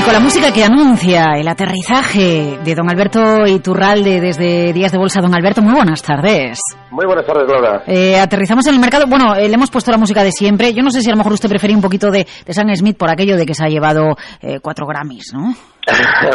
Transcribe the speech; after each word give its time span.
Y 0.00 0.02
con 0.02 0.14
la 0.14 0.20
música 0.20 0.50
que 0.50 0.64
anuncia 0.64 1.34
el 1.36 1.46
aterrizaje 1.46 2.58
de 2.64 2.74
don 2.74 2.88
Alberto 2.88 3.46
Iturralde 3.46 4.18
desde 4.18 4.72
Días 4.72 4.92
de 4.92 4.96
Bolsa. 4.96 5.20
Don 5.20 5.34
Alberto, 5.34 5.60
muy 5.60 5.74
buenas 5.74 6.02
tardes. 6.02 6.58
Muy 6.90 7.04
buenas 7.04 7.26
tardes, 7.26 7.46
Laura. 7.46 7.82
Eh, 7.86 8.18
aterrizamos 8.18 8.66
en 8.68 8.76
el 8.76 8.80
mercado. 8.80 9.04
Bueno, 9.06 9.34
eh, 9.34 9.46
le 9.46 9.54
hemos 9.54 9.70
puesto 9.70 9.90
la 9.90 9.98
música 9.98 10.24
de 10.24 10.32
siempre. 10.32 10.72
Yo 10.72 10.82
no 10.82 10.90
sé 10.90 11.02
si 11.02 11.10
a 11.10 11.12
lo 11.12 11.18
mejor 11.18 11.34
usted 11.34 11.50
prefería 11.50 11.76
un 11.76 11.82
poquito 11.82 12.10
de, 12.10 12.26
de 12.46 12.54
Sam 12.54 12.74
Smith 12.74 12.96
por 12.96 13.10
aquello 13.10 13.36
de 13.36 13.44
que 13.44 13.54
se 13.54 13.62
ha 13.62 13.68
llevado 13.68 14.16
eh, 14.40 14.58
cuatro 14.62 14.86
Grammys, 14.86 15.34
¿no? 15.34 15.40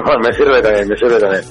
bueno, 0.06 0.20
me 0.24 0.34
sirve 0.34 0.62
también, 0.62 0.88
me 0.88 0.96
sirve 0.96 1.20
también. 1.20 1.44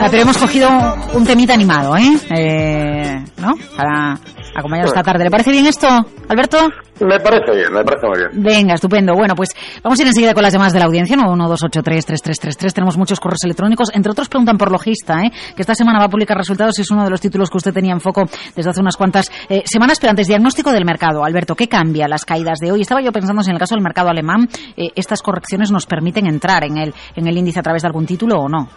Ah, 0.00 0.08
pero 0.10 0.22
hemos 0.22 0.38
cogido 0.38 0.70
un 1.12 1.26
temita 1.26 1.52
animado, 1.52 1.98
¿eh? 1.98 2.16
eh 2.34 3.24
¿No? 3.36 3.52
Para 3.76 4.18
acompañar 4.60 4.86
esta 4.86 5.02
tarde. 5.02 5.24
¿Le 5.24 5.30
parece 5.30 5.50
bien 5.50 5.66
esto, 5.66 5.88
Alberto? 6.28 6.58
Me 7.00 7.20
parece 7.20 7.54
bien, 7.54 7.72
me 7.72 7.84
parece 7.84 8.06
muy 8.06 8.18
bien. 8.18 8.30
Venga, 8.42 8.74
estupendo. 8.74 9.14
Bueno, 9.14 9.34
pues 9.34 9.50
vamos 9.82 9.98
a 9.98 10.02
ir 10.02 10.08
enseguida 10.08 10.32
con 10.32 10.42
las 10.42 10.52
demás 10.52 10.72
de 10.72 10.78
la 10.78 10.86
audiencia, 10.86 11.16
¿no? 11.16 11.24
1-283-3333. 11.34 12.72
Tenemos 12.72 12.96
muchos 12.96 13.20
correos 13.20 13.44
electrónicos. 13.44 13.90
Entre 13.92 14.10
otros 14.10 14.28
preguntan 14.28 14.56
por 14.56 14.72
Logista, 14.72 15.20
¿eh? 15.22 15.30
Que 15.54 15.60
esta 15.62 15.74
semana 15.74 15.98
va 15.98 16.06
a 16.06 16.08
publicar 16.08 16.38
resultados. 16.38 16.78
Es 16.78 16.90
uno 16.90 17.04
de 17.04 17.10
los 17.10 17.20
títulos 17.20 17.50
que 17.50 17.58
usted 17.58 17.74
tenía 17.74 17.92
en 17.92 18.00
foco 18.00 18.22
desde 18.54 18.70
hace 18.70 18.80
unas 18.80 18.96
cuantas 18.96 19.30
eh, 19.48 19.62
semanas. 19.66 19.98
Pero 20.00 20.10
antes, 20.10 20.26
diagnóstico 20.26 20.72
del 20.72 20.86
mercado. 20.86 21.22
Alberto, 21.24 21.54
¿qué 21.54 21.68
cambia 21.68 22.08
las 22.08 22.24
caídas 22.24 22.58
de 22.60 22.72
hoy? 22.72 22.80
Estaba 22.80 23.02
yo 23.02 23.12
pensando 23.12 23.42
si 23.42 23.50
en 23.50 23.56
el 23.56 23.60
caso 23.60 23.74
del 23.74 23.84
mercado 23.84 24.08
alemán 24.08 24.48
eh, 24.76 24.88
estas 24.94 25.20
correcciones 25.20 25.70
nos 25.70 25.86
permiten 25.86 26.26
entrar 26.26 26.64
en 26.64 26.78
el, 26.78 26.94
en 27.14 27.26
el 27.26 27.36
índice 27.36 27.60
a 27.60 27.62
través 27.62 27.82
de 27.82 27.88
algún 27.88 28.06
título 28.06 28.36
o 28.36 28.48
no. 28.48 28.68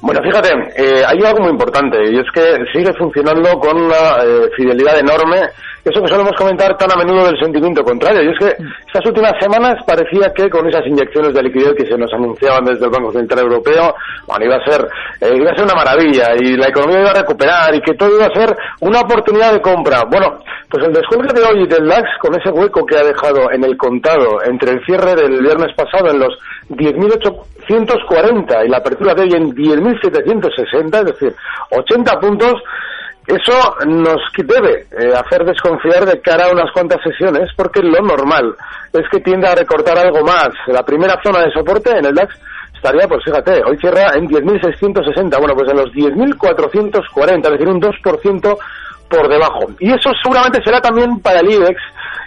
Bueno, 0.00 0.20
fíjate, 0.22 0.50
eh, 0.76 1.04
hay 1.06 1.18
algo 1.24 1.40
muy 1.40 1.50
importante 1.50 1.98
y 2.10 2.18
es 2.18 2.26
que 2.32 2.56
sigue 2.72 2.92
funcionando 2.94 3.58
con 3.58 3.76
una 3.76 4.22
eh, 4.24 4.48
fidelidad 4.56 4.98
enorme 4.98 5.48
eso 5.90 6.02
que 6.02 6.08
solemos 6.08 6.32
comentar 6.36 6.76
tan 6.76 6.90
a 6.90 6.96
menudo 6.96 7.26
del 7.26 7.38
sentimiento 7.38 7.82
contrario. 7.84 8.22
Y 8.22 8.32
es 8.32 8.38
que 8.38 8.56
estas 8.86 9.06
últimas 9.06 9.34
semanas 9.40 9.76
parecía 9.86 10.32
que 10.34 10.50
con 10.50 10.66
esas 10.68 10.86
inyecciones 10.86 11.32
de 11.32 11.42
liquidez 11.42 11.74
que 11.76 11.86
se 11.86 11.96
nos 11.96 12.12
anunciaban 12.12 12.64
desde 12.64 12.86
el 12.86 12.90
Banco 12.90 13.12
Central 13.12 13.44
Europeo, 13.44 13.94
bueno, 14.26 14.44
iba 14.44 14.56
a 14.56 14.64
ser, 14.64 14.88
eh, 15.20 15.36
iba 15.36 15.50
a 15.50 15.54
ser 15.54 15.64
una 15.64 15.74
maravilla 15.74 16.34
y 16.38 16.56
la 16.56 16.68
economía 16.68 17.00
iba 17.00 17.10
a 17.10 17.20
recuperar 17.20 17.74
y 17.74 17.80
que 17.80 17.94
todo 17.94 18.16
iba 18.16 18.26
a 18.26 18.34
ser 18.34 18.56
una 18.80 19.00
oportunidad 19.00 19.52
de 19.52 19.60
compra. 19.60 20.02
Bueno, 20.10 20.40
pues 20.68 20.84
el 20.84 20.92
descuelgue 20.92 21.32
de 21.32 21.44
hoy 21.46 21.66
del 21.68 21.86
DAX 21.86 22.08
con 22.20 22.34
ese 22.34 22.50
hueco 22.50 22.84
que 22.84 22.96
ha 22.96 23.04
dejado 23.04 23.50
en 23.52 23.62
el 23.62 23.76
contado 23.76 24.42
entre 24.44 24.72
el 24.72 24.84
cierre 24.84 25.14
del 25.14 25.40
viernes 25.40 25.72
pasado 25.76 26.10
en 26.10 26.18
los 26.18 26.36
10.840 26.70 28.66
y 28.66 28.68
la 28.68 28.78
apertura 28.78 29.14
de 29.14 29.22
hoy 29.22 29.32
en 29.34 29.54
10.760, 29.54 30.98
es 30.98 31.04
decir, 31.04 31.34
80 31.70 32.18
puntos, 32.18 32.54
eso 33.26 33.76
nos 33.86 34.20
debe 34.36 34.86
eh, 34.92 35.12
hacer 35.14 35.44
desconfiar 35.44 36.06
de 36.06 36.20
cara 36.20 36.46
a 36.46 36.52
unas 36.52 36.70
cuantas 36.72 37.02
sesiones 37.02 37.50
porque 37.56 37.82
lo 37.82 38.00
normal 38.00 38.54
es 38.92 39.02
que 39.10 39.20
tienda 39.20 39.50
a 39.50 39.56
recortar 39.56 39.98
algo 39.98 40.24
más. 40.24 40.50
La 40.68 40.84
primera 40.84 41.20
zona 41.24 41.40
de 41.40 41.50
soporte 41.50 41.90
en 41.90 42.06
el 42.06 42.14
DAX 42.14 42.38
estaría, 42.72 43.08
pues 43.08 43.24
fíjate, 43.24 43.62
hoy 43.64 43.76
cierra 43.78 44.14
en 44.14 44.28
10.660, 44.28 45.38
bueno, 45.38 45.54
pues 45.54 45.68
en 45.70 45.76
los 45.76 45.92
10.440, 45.92 47.44
es 47.44 47.52
decir, 47.52 47.68
un 47.68 47.80
2% 47.80 48.58
por 49.08 49.28
debajo. 49.28 49.66
Y 49.80 49.90
eso 49.90 50.10
seguramente 50.22 50.62
será 50.64 50.80
también 50.80 51.18
para 51.20 51.40
el 51.40 51.50
IBEX, 51.50 51.80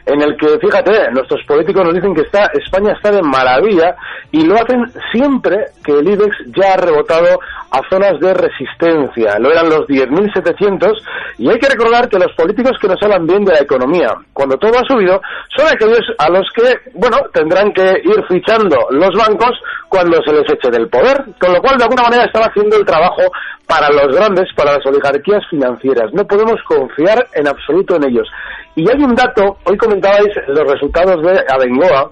en 0.10 0.22
el 0.22 0.36
que, 0.38 0.60
fíjate, 0.60 1.12
nuestros 1.12 1.44
políticos 1.46 1.84
nos 1.86 1.94
dicen 1.94 2.14
que 2.14 2.22
está 2.22 2.50
España 2.54 2.94
está 2.94 3.12
de 3.12 3.22
maravilla 3.22 3.96
y 4.32 4.46
lo 4.46 4.56
hacen 4.56 4.86
siempre 5.12 5.58
que 5.84 5.94
el 5.94 6.08
IBEX 6.08 6.36
ya 6.58 6.74
ha 6.74 6.78
rebotado 6.78 7.40
a 7.72 7.80
zonas 7.90 8.20
de 8.20 8.34
resistencia. 8.34 9.38
Lo 9.40 9.52
eran 9.52 9.70
los 9.70 9.88
10.700 9.88 10.94
y 11.38 11.50
hay 11.50 11.60
que 11.60 11.70
recordar 11.70 12.10
que 12.10 12.18
los 12.18 12.34
políticos 12.34 12.78
que 12.82 12.88
nos 12.88 13.02
hablan 13.04 13.28
bien 13.28 13.46
de 13.46 13.54
la 13.54 13.60
economía, 13.60 14.10
cuando 14.34 14.58
todo 14.58 14.74
ha 14.80 14.88
subido, 14.88 15.22
son 15.56 15.68
aquellos 15.68 16.02
a 16.18 16.30
los 16.30 16.48
que, 16.56 16.92
bueno, 16.96 17.18
tendrán 17.34 17.72
que 17.72 18.02
ir 18.04 18.24
fichando 18.28 18.78
los 18.92 19.12
bancos 19.16 19.52
cuando 19.88 20.18
se 20.26 20.34
les 20.34 20.52
eche 20.52 20.70
del 20.72 20.90
poder, 20.90 21.18
con 21.40 21.54
lo 21.54 21.62
cual 21.62 21.78
de 21.78 21.84
alguna 21.84 22.04
manera 22.04 22.26
están 22.26 22.44
haciendo 22.44 22.78
el 22.78 22.86
trabajo 22.86 23.24
para 23.70 23.88
los 23.92 24.16
grandes, 24.16 24.48
para 24.56 24.74
las 24.74 24.86
oligarquías 24.88 25.44
financieras. 25.48 26.12
No 26.12 26.26
podemos 26.26 26.56
confiar 26.68 27.28
en 27.34 27.48
absoluto 27.48 27.98
en 27.98 28.06
ellos. 28.06 28.28
Y 28.76 28.90
hay 28.90 29.04
un 29.04 29.14
dato, 29.14 29.58
hoy 29.64 29.78
comentabais 29.78 30.34
los 30.48 30.72
resultados 30.72 31.22
de 31.22 31.44
Abengoa, 31.48 32.10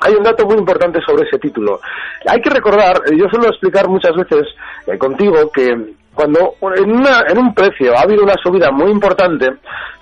hay 0.00 0.14
un 0.14 0.24
dato 0.24 0.44
muy 0.44 0.56
importante 0.58 0.98
sobre 1.06 1.28
ese 1.28 1.38
título. 1.38 1.80
Hay 2.26 2.40
que 2.40 2.50
recordar, 2.50 3.00
yo 3.16 3.28
suelo 3.28 3.46
explicar 3.46 3.88
muchas 3.88 4.12
veces 4.16 4.48
eh, 4.88 4.98
contigo 4.98 5.48
que 5.54 5.94
cuando 6.14 6.54
en, 6.76 6.90
en 7.30 7.38
un 7.38 7.54
precio 7.54 7.96
ha 7.96 8.02
habido 8.02 8.24
una 8.24 8.34
subida 8.42 8.72
muy 8.72 8.90
importante, 8.90 9.46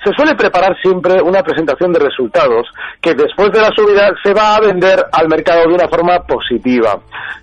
se 0.03 0.13
suele 0.15 0.35
preparar 0.35 0.75
siempre 0.81 1.21
una 1.21 1.43
presentación 1.43 1.93
de 1.93 1.99
resultados 1.99 2.67
que 3.03 3.13
después 3.13 3.53
de 3.53 3.61
la 3.61 3.71
subida 3.77 4.15
se 4.23 4.33
va 4.33 4.57
a 4.57 4.61
vender 4.61 5.05
al 5.13 5.29
mercado 5.29 5.69
de 5.69 5.75
una 5.75 5.89
forma 5.89 6.21
positiva. 6.21 6.99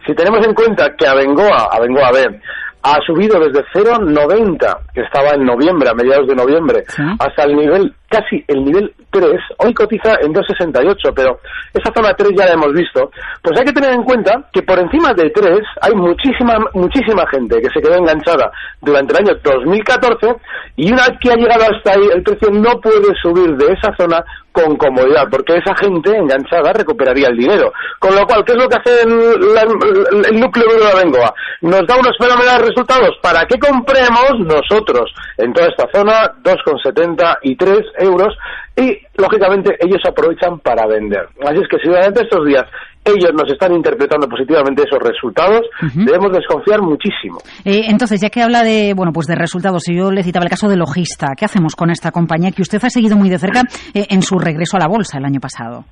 Si 0.07 0.15
tenemos 0.15 0.43
en 0.43 0.55
cuenta 0.55 0.95
que 0.97 1.05
Abengoa, 1.05 1.69
Abengoa 1.71 2.11
B, 2.13 2.39
ha 2.83 2.99
subido 3.05 3.39
desde 3.39 3.63
0,90, 3.73 4.77
que 4.93 5.01
estaba 5.01 5.31
en 5.35 5.45
noviembre, 5.45 5.89
a 5.89 5.93
mediados 5.93 6.27
de 6.27 6.35
noviembre, 6.35 6.83
hasta 7.19 7.43
el 7.43 7.55
nivel, 7.55 7.93
casi 8.13 8.43
el 8.47 8.63
nivel 8.63 8.93
3, 9.09 9.25
hoy 9.57 9.73
cotiza 9.73 10.13
en 10.21 10.31
2,68, 10.31 11.13
pero 11.15 11.39
esa 11.73 11.91
zona 11.95 12.13
3 12.13 12.29
ya 12.37 12.45
la 12.45 12.53
hemos 12.53 12.71
visto, 12.73 13.09
pues 13.41 13.59
hay 13.59 13.65
que 13.65 13.73
tener 13.73 13.93
en 13.93 14.03
cuenta 14.03 14.47
que 14.53 14.61
por 14.61 14.77
encima 14.77 15.13
de 15.13 15.31
3 15.31 15.59
hay 15.81 15.95
muchísima, 15.95 16.59
muchísima 16.73 17.25
gente 17.31 17.59
que 17.59 17.69
se 17.73 17.81
quedó 17.81 17.95
enganchada 17.95 18.51
durante 18.81 19.13
el 19.13 19.27
año 19.27 19.39
2014 19.43 20.35
y 20.75 20.91
una 20.91 21.07
vez 21.07 21.17
que 21.19 21.31
ha 21.31 21.35
llegado 21.35 21.63
hasta 21.63 21.93
ahí, 21.93 22.07
el 22.13 22.21
precio 22.21 22.51
no 22.51 22.79
puede 22.79 23.15
subir 23.19 23.57
de 23.57 23.73
esa 23.73 23.95
zona 23.97 24.23
con 24.53 24.77
comodidad, 24.77 25.27
porque 25.29 25.57
esa 25.57 25.75
gente 25.75 26.15
enganchada 26.15 26.71
recuperaría 26.73 27.27
el 27.27 27.37
dinero. 27.37 27.73
Con 27.99 28.15
lo 28.15 28.25
cual, 28.25 28.45
¿qué 28.45 28.53
es 28.53 28.57
lo 28.57 28.69
que 28.69 28.77
hace 28.77 29.01
el, 29.01 30.39
núcleo 30.39 30.73
de 30.73 30.79
la 30.79 30.95
Bengoa? 30.95 31.33
Nos 31.61 31.85
da 31.87 31.97
unos 31.97 32.15
fenomenales 32.17 32.67
resultados 32.67 33.17
para 33.21 33.45
que 33.45 33.57
compremos 33.57 34.33
nosotros 34.39 35.11
en 35.37 35.51
toda 35.53 35.67
esta 35.67 35.87
zona 35.91 36.31
2,70 36.43 37.37
y 37.41 37.55
3 37.55 37.79
euros 38.03 38.35
y, 38.75 38.97
lógicamente, 39.17 39.75
ellos 39.79 40.01
aprovechan 40.07 40.59
para 40.59 40.85
vender. 40.87 41.27
Así 41.45 41.59
es 41.61 41.67
que 41.69 41.77
si 41.81 41.89
durante 41.89 42.23
estos 42.23 42.45
días 42.45 42.65
ellos 43.05 43.31
nos 43.33 43.51
están 43.51 43.73
interpretando 43.73 44.27
positivamente 44.27 44.83
esos 44.83 44.99
resultados, 44.99 45.61
debemos 45.93 46.31
desconfiar 46.31 46.81
muchísimo. 46.81 47.39
Eh, 47.65 47.83
entonces, 47.89 48.21
ya 48.21 48.29
que 48.29 48.41
habla 48.41 48.63
de, 48.63 48.93
bueno, 48.95 49.11
pues 49.11 49.27
de 49.27 49.35
resultados, 49.35 49.83
yo 49.87 50.11
le 50.11 50.23
citaba 50.23 50.45
el 50.45 50.49
caso 50.49 50.69
de 50.69 50.77
Logista, 50.77 51.33
¿qué 51.37 51.45
hacemos 51.45 51.75
con 51.75 51.89
esta 51.89 52.11
compañía 52.11 52.51
que 52.51 52.61
usted 52.61 52.79
ha 52.83 52.89
seguido 52.89 53.17
muy 53.17 53.29
de 53.29 53.39
cerca 53.39 53.63
eh, 53.93 54.07
en 54.09 54.21
su 54.21 54.39
regreso 54.39 54.77
a 54.77 54.79
la 54.79 54.87
bolsa 54.87 55.17
el 55.17 55.25
año 55.25 55.39
pasado? 55.41 55.83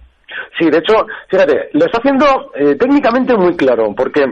Sí, 0.58 0.70
de 0.70 0.78
hecho, 0.78 1.06
fíjate, 1.30 1.70
lo 1.74 1.86
está 1.86 1.98
haciendo 1.98 2.26
eh, 2.56 2.76
técnicamente 2.76 3.36
muy 3.36 3.56
claro, 3.56 3.94
porque 3.96 4.24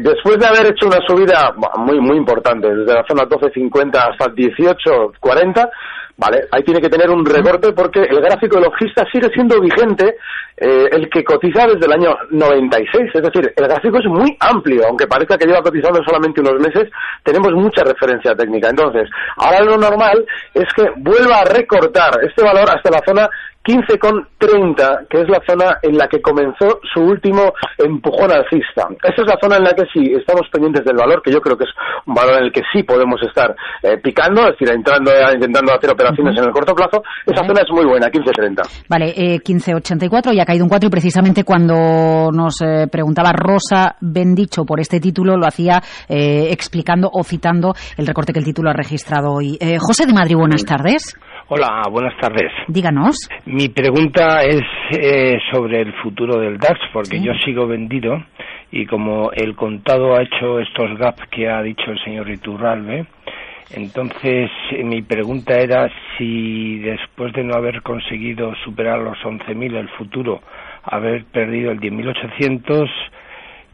después 0.00 0.38
de 0.38 0.46
haber 0.46 0.66
hecho 0.66 0.86
una 0.86 0.98
subida 1.06 1.52
muy 1.78 2.00
muy 2.00 2.16
importante, 2.18 2.68
desde 2.68 2.94
la 2.94 3.04
zona 3.08 3.24
12.50 3.24 3.88
hasta 3.96 4.26
18.40, 4.26 5.70
¿vale? 6.16 6.44
Ahí 6.50 6.62
tiene 6.62 6.80
que 6.80 6.88
tener 6.88 7.10
un 7.10 7.24
recorte 7.24 7.72
porque 7.72 8.00
el 8.00 8.20
gráfico 8.20 8.56
de 8.56 8.64
logista 8.64 9.04
sigue 9.12 9.28
siendo 9.32 9.60
vigente 9.60 10.16
eh, 10.56 10.88
el 10.92 11.08
que 11.08 11.24
cotiza 11.24 11.66
desde 11.66 11.86
el 11.86 11.92
año 11.92 12.16
96. 12.30 13.10
Es 13.14 13.22
decir, 13.22 13.52
el 13.56 13.68
gráfico 13.68 13.98
es 13.98 14.06
muy 14.06 14.36
amplio, 14.40 14.86
aunque 14.86 15.06
parezca 15.06 15.36
que 15.36 15.46
lleva 15.46 15.62
cotizando 15.62 16.02
solamente 16.04 16.40
unos 16.40 16.60
meses, 16.60 16.90
tenemos 17.22 17.52
mucha 17.52 17.82
referencia 17.82 18.34
técnica. 18.34 18.68
Entonces, 18.68 19.08
ahora 19.36 19.64
lo 19.64 19.76
normal 19.76 20.24
es 20.54 20.72
que 20.74 20.90
vuelva 20.96 21.40
a 21.40 21.44
recortar 21.44 22.12
este 22.22 22.42
valor 22.42 22.68
hasta 22.70 22.90
la 22.90 23.02
zona 23.04 23.28
15,30, 23.64 25.06
que 25.08 25.20
es 25.20 25.28
la 25.28 25.40
zona 25.46 25.78
en 25.82 25.96
la 25.96 26.08
que 26.08 26.20
comenzó 26.20 26.80
su 26.92 27.00
último 27.00 27.52
empujón 27.78 28.32
alcista. 28.32 28.88
Esa 29.02 29.22
es 29.22 29.26
la 29.26 29.38
zona 29.40 29.56
en 29.56 29.64
la 29.64 29.72
que 29.72 29.84
sí 29.92 30.12
estamos 30.12 30.48
pendientes 30.50 30.84
del 30.84 30.96
valor, 30.96 31.22
que 31.22 31.32
yo 31.32 31.40
creo 31.40 31.56
que 31.56 31.64
es 31.64 31.70
un 32.06 32.14
valor 32.14 32.38
en 32.38 32.44
el 32.44 32.52
que 32.52 32.62
sí 32.72 32.82
podemos 32.82 33.20
estar 33.22 33.54
eh, 33.82 33.98
picando, 33.98 34.42
es 34.42 34.58
decir, 34.58 34.70
entrando, 34.70 35.10
intentando 35.32 35.72
hacer 35.72 35.90
operaciones 35.90 36.36
en 36.36 36.44
el 36.44 36.50
corto 36.50 36.74
plazo. 36.74 37.02
Esa 37.26 37.46
zona 37.46 37.60
es 37.62 37.70
muy 37.70 37.84
buena, 37.84 38.08
15,30. 38.08 38.86
Vale, 38.88 39.14
eh, 39.16 39.38
15,84 39.38 40.34
y 40.34 40.40
ha 40.40 40.44
caído 40.44 40.64
un 40.64 40.68
4 40.68 40.88
y 40.88 40.90
precisamente 40.90 41.44
cuando 41.44 42.30
nos 42.32 42.60
eh, 42.62 42.86
preguntaba 42.90 43.32
Rosa 43.32 43.96
Bendicho 44.00 44.64
por 44.64 44.80
este 44.80 45.00
título 45.00 45.36
lo 45.36 45.46
hacía 45.46 45.82
eh, 46.08 46.48
explicando 46.50 47.10
o 47.12 47.24
citando 47.24 47.74
el 47.96 48.06
recorte 48.06 48.32
que 48.32 48.38
el 48.38 48.44
título 48.44 48.70
ha 48.70 48.74
registrado 48.74 49.32
hoy. 49.32 49.56
Eh, 49.60 49.78
José 49.78 50.06
de 50.06 50.12
Madrid, 50.12 50.36
buenas 50.36 50.64
tardes. 50.64 51.16
Hola, 51.54 51.82
buenas 51.90 52.16
tardes. 52.16 52.50
Díganos. 52.66 53.28
Mi 53.44 53.68
pregunta 53.68 54.42
es 54.42 54.62
eh, 54.98 55.38
sobre 55.52 55.82
el 55.82 55.92
futuro 56.02 56.40
del 56.40 56.56
DAX, 56.56 56.80
porque 56.94 57.20
yo 57.20 57.34
sigo 57.44 57.66
vendido 57.66 58.24
y 58.70 58.86
como 58.86 59.30
el 59.32 59.54
contado 59.54 60.16
ha 60.16 60.22
hecho 60.22 60.60
estos 60.60 60.96
gaps 60.96 61.28
que 61.30 61.50
ha 61.50 61.60
dicho 61.60 61.90
el 61.90 62.02
señor 62.02 62.30
Iturralbe, 62.30 63.04
entonces 63.70 64.50
mi 64.82 65.02
pregunta 65.02 65.58
era 65.58 65.90
si 66.16 66.78
después 66.78 67.34
de 67.34 67.44
no 67.44 67.54
haber 67.54 67.82
conseguido 67.82 68.54
superar 68.64 69.00
los 69.00 69.18
11.000 69.18 69.76
el 69.76 69.90
futuro, 69.90 70.40
haber 70.84 71.26
perdido 71.26 71.70
el 71.70 71.80
10.800, 71.80 72.88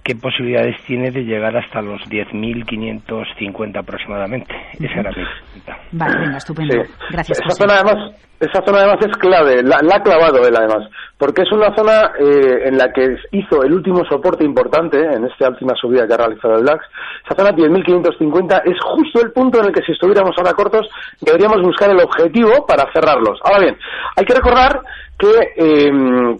¿qué 0.09 0.17
posibilidades 0.17 0.75
tiene 0.87 1.11
de 1.11 1.23
llegar 1.23 1.55
hasta 1.55 1.83
los 1.83 2.01
10.550 2.09 3.79
aproximadamente? 3.79 4.55
Esa 4.81 5.01
era 5.01 5.11
mi 5.11 5.17
pregunta. 5.17 5.79
Vale, 5.93 6.19
venga, 6.19 6.39
estupendo. 6.39 6.75
Gracias, 7.11 7.39
Esa 7.41 7.51
zona 7.51 7.75
además, 7.75 8.17
esa 8.41 8.65
zona 8.65 8.79
además 8.79 8.99
es 9.01 9.17
clave, 9.17 9.63
la, 9.63 9.79
ha 9.79 10.03
clavado 10.03 10.47
él 10.47 10.55
además, 10.57 10.89
porque 11.17 11.43
es 11.43 11.53
una 11.53 11.75
zona 11.75 12.13
eh, 12.19 12.69
en 12.69 12.79
la 12.79 12.93
que 12.93 13.17
hizo 13.33 13.63
el 13.63 13.73
último 13.73 14.05
soporte 14.09 14.45
importante 14.45 14.99
en 14.99 15.25
esta 15.25 15.49
última 15.49 15.75
subida 15.75 16.07
que 16.07 16.15
ha 16.15 16.19
realizado 16.19 16.57
el 16.57 16.65
DAX. 16.65 16.85
Esa 17.25 17.37
zona 17.37 17.57
10.550 17.57 18.63
es 18.65 18.77
justo 18.81 19.21
el 19.23 19.33
punto 19.33 19.59
en 19.59 19.67
el 19.67 19.73
que 19.73 19.83
si 19.83 19.93
estuviéramos 19.93 20.37
ahora 20.39 20.53
cortos 20.53 20.89
deberíamos 21.21 21.61
buscar 21.63 21.91
el 21.91 22.01
objetivo 22.01 22.65
para 22.67 22.91
cerrarlos. 22.93 23.41
Ahora 23.43 23.61
bien, 23.61 23.79
hay 24.17 24.25
que 24.25 24.35
recordar 24.35 24.83
que 25.19 25.53
eh, 25.57 25.91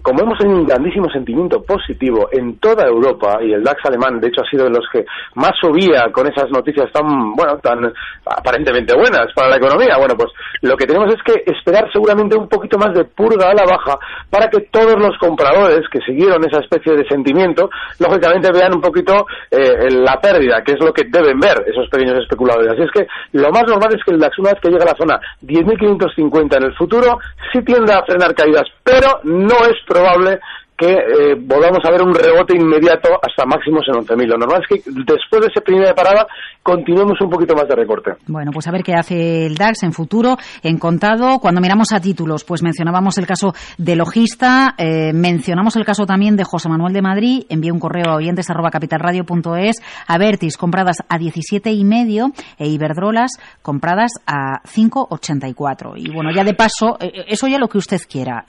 como 0.01 0.21
hemos 0.21 0.37
tenido 0.37 0.59
un 0.59 0.65
grandísimo 0.65 1.09
sentimiento 1.11 1.61
positivo 1.61 2.29
en 2.31 2.59
toda 2.59 2.87
Europa 2.87 3.39
y 3.41 3.51
el 3.51 3.61
DAX 3.61 3.83
alemán 3.85 4.21
de 4.21 4.29
hecho 4.29 4.41
ha 4.41 4.49
sido 4.49 4.63
de 4.63 4.69
los 4.69 4.87
que 4.91 5.05
más 5.35 5.51
subía 5.59 6.09
con 6.13 6.25
esas 6.27 6.49
noticias 6.49 6.89
tan 6.93 7.33
bueno 7.35 7.57
tan 7.57 7.91
aparentemente 8.25 8.95
buenas 8.95 9.27
para 9.35 9.49
la 9.49 9.57
economía 9.57 9.97
bueno 9.97 10.15
pues 10.15 10.31
lo 10.61 10.77
que 10.77 10.87
tenemos 10.87 11.13
es 11.13 11.21
que 11.23 11.43
esperar 11.51 11.88
seguramente 11.91 12.35
un 12.35 12.47
poquito 12.47 12.77
más 12.77 12.93
de 12.93 13.05
purga 13.05 13.49
a 13.49 13.53
la 13.53 13.65
baja 13.65 13.97
para 14.29 14.49
que 14.49 14.61
todos 14.71 14.95
los 14.99 15.17
compradores 15.17 15.87
que 15.91 15.99
siguieron 16.01 16.43
esa 16.45 16.59
especie 16.61 16.93
de 16.95 17.07
sentimiento 17.07 17.69
lógicamente 17.99 18.51
vean 18.51 18.75
un 18.75 18.81
poquito 18.81 19.25
eh, 19.51 19.89
la 19.91 20.19
pérdida 20.19 20.63
que 20.63 20.73
es 20.73 20.79
lo 20.79 20.93
que 20.93 21.03
deben 21.09 21.39
ver 21.39 21.63
esos 21.67 21.89
pequeños 21.89 22.19
especuladores. 22.21 22.71
Así 22.71 22.83
es 22.83 22.91
que 22.91 23.07
lo 23.33 23.51
más 23.51 23.63
normal 23.67 23.95
es 23.95 24.03
que 24.03 24.11
el 24.11 24.19
DAX 24.19 24.37
una 24.39 24.51
vez 24.51 24.61
que 24.61 24.69
llega 24.69 24.83
a 24.83 24.93
la 24.93 24.97
zona 24.97 25.19
10.550 25.43 26.57
en 26.57 26.63
el 26.63 26.75
futuro 26.75 27.19
sí 27.51 27.61
tiende 27.63 27.93
a 27.93 28.03
frenar 28.03 28.33
caídas 28.33 28.65
pero 28.83 29.19
no 29.23 29.65
es 29.65 29.77
probable 29.87 30.39
que 30.79 30.93
eh, 30.93 31.35
volvamos 31.35 31.79
a 31.83 31.91
ver 31.91 32.01
un 32.01 32.15
rebote 32.15 32.55
inmediato 32.55 33.09
hasta 33.21 33.45
máximos 33.45 33.83
en 33.89 33.95
11.000. 33.95 34.27
Lo 34.27 34.37
normal 34.37 34.61
es 34.61 34.81
que 34.81 34.89
después 34.89 35.41
de 35.41 35.47
esa 35.47 35.59
primera 35.59 35.93
parada 35.93 36.25
continuemos 36.63 37.19
un 37.19 37.29
poquito 37.29 37.53
más 37.53 37.67
de 37.67 37.75
recorte. 37.75 38.11
Bueno, 38.27 38.51
pues 38.53 38.65
a 38.67 38.71
ver 38.71 38.83
qué 38.83 38.93
hace 38.93 39.45
el 39.45 39.55
DAX 39.55 39.83
en 39.83 39.91
futuro, 39.91 40.37
en 40.63 40.77
contado. 40.77 41.39
Cuando 41.39 41.59
miramos 41.59 41.91
a 41.91 41.99
títulos, 41.99 42.45
pues 42.45 42.63
mencionábamos 42.63 43.17
el 43.17 43.27
caso 43.27 43.53
de 43.77 43.97
Logista, 43.97 44.75
eh, 44.77 45.11
mencionamos 45.13 45.75
el 45.75 45.83
caso 45.83 46.05
también 46.05 46.37
de 46.37 46.45
José 46.45 46.69
Manuel 46.69 46.93
de 46.93 47.01
Madrid, 47.01 47.43
envía 47.49 47.73
un 47.73 47.79
correo 47.79 48.11
a 48.11 48.15
oyentes 48.15 48.49
arroba 48.49 48.71
capitalradio.es, 48.71 49.81
Avertis 50.07 50.55
compradas 50.55 50.97
a 51.09 51.17
17 51.17 51.73
y 51.73 51.83
medio 51.83 52.31
e 52.57 52.69
Iberdrolas 52.69 53.31
compradas 53.61 54.11
a 54.25 54.61
5,84. 54.63 55.93
Y 55.97 56.13
bueno, 56.13 56.31
ya 56.33 56.45
de 56.45 56.53
paso, 56.53 56.97
eh, 57.01 57.25
eso 57.27 57.47
ya 57.47 57.57
lo 57.57 57.67
que 57.67 57.79
usted 57.79 57.99
quiera. 58.09 58.45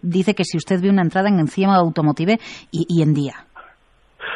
dice 0.00 0.34
que 0.34 0.44
si 0.44 0.56
usted 0.56 0.80
ve 0.80 0.88
una 0.88 1.02
entrada 1.02 1.28
en 1.28 1.38
encima 1.38 1.65
Automotive 1.74 2.38
y, 2.70 3.02
en 3.02 3.14
día. 3.14 3.34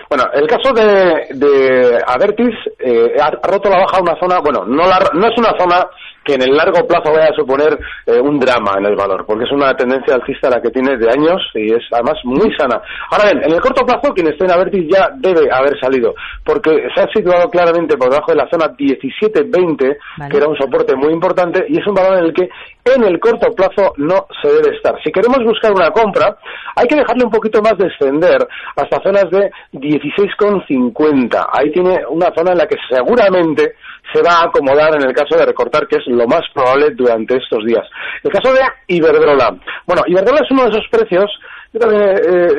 Bueno, 0.09 0.25
el 0.33 0.47
caso 0.47 0.73
de, 0.73 1.29
de 1.35 1.99
Avertis 2.07 2.55
eh, 2.79 3.15
ha, 3.21 3.31
roto 3.31 3.71
la 3.71 3.79
baja 3.79 4.01
una 4.01 4.19
zona, 4.19 4.41
bueno, 4.41 4.65
no, 4.67 4.87
la, 4.87 4.99
no 5.15 5.27
es 5.27 5.39
una 5.39 5.53
zona 5.59 5.87
que 6.31 6.37
en 6.37 6.43
el 6.43 6.57
largo 6.57 6.87
plazo 6.87 7.13
vaya 7.13 7.31
a 7.31 7.35
suponer 7.35 7.77
eh, 8.07 8.21
un 8.21 8.39
drama 8.39 8.75
en 8.79 8.87
el 8.87 8.95
valor, 8.95 9.27
porque 9.27 9.45
es 9.45 9.53
una 9.53 9.75
tendencia 9.75 10.15
alcista 10.15 10.49
la 10.49 10.61
que 10.63 10.71
tiene 10.71 10.97
de 10.97 11.11
años 11.11 11.43
y 11.55 11.73
es 11.73 11.83
además 11.91 12.15
muy 12.23 12.55
sana. 12.57 12.81
Ahora 13.11 13.33
bien, 13.33 13.43
en 13.45 13.53
el 13.53 13.61
corto 13.61 13.85
plazo 13.85 14.15
quien 14.15 14.29
esté 14.29 14.45
en 14.45 14.53
Avertis 14.53 14.87
ya 14.89 15.11
debe 15.17 15.51
haber 15.51 15.79
salido, 15.81 16.15
porque 16.45 16.87
se 16.95 17.03
ha 17.03 17.09
situado 17.13 17.49
claramente 17.51 17.97
por 17.97 18.11
debajo 18.11 18.31
de 18.31 18.37
la 18.37 18.49
zona 18.49 18.67
17-20, 18.77 19.97
que 20.31 20.37
era 20.37 20.47
un 20.47 20.57
soporte 20.57 20.95
muy 20.95 21.13
importante, 21.13 21.65
y 21.69 21.81
es 21.81 21.87
un 21.87 21.95
valor 21.95 22.19
en 22.19 22.25
el 22.27 22.33
que 22.33 22.49
en 22.85 23.05
el 23.05 23.19
corto 23.19 23.51
plazo 23.53 23.93
no 23.97 24.27
se 24.41 24.49
debe 24.49 24.77
estar. 24.77 24.95
Si 25.03 25.11
queremos 25.11 25.45
buscar 25.45 25.73
una 25.73 25.91
compra, 25.91 26.37
hay 26.77 26.87
que 26.87 26.97
dejarle 26.97 27.25
un 27.25 27.31
poquito 27.31 27.61
más 27.61 27.77
descender 27.77 28.47
hasta 28.77 29.03
zonas 29.03 29.31
de 29.31 29.51
16,50. 29.73 31.49
Ahí 31.53 31.73
tiene 31.73 32.01
una 32.09 32.33
zona 32.35 32.53
en 32.53 32.59
la 32.59 32.67
que 32.67 32.77
seguramente 32.89 33.75
se 34.13 34.23
va 34.23 34.41
a 34.41 34.45
acomodar 34.45 34.95
en 34.95 35.03
el 35.03 35.15
caso 35.15 35.37
de 35.37 35.47
recortar, 35.47 35.87
que 35.87 35.97
es 35.97 36.07
lo 36.21 36.27
más 36.27 36.43
probable 36.55 36.91
durante 36.91 37.37
estos 37.37 37.65
días. 37.65 37.87
El 38.23 38.31
caso 38.31 38.53
de 38.53 38.61
Iberdrola. 38.89 39.57
Bueno, 39.87 40.03
Iberdrola 40.07 40.41
es 40.45 40.51
uno 40.51 40.65
de 40.65 40.71
esos 40.71 40.89
precios 40.91 41.31
yo 41.73 41.79
también 41.79 42.03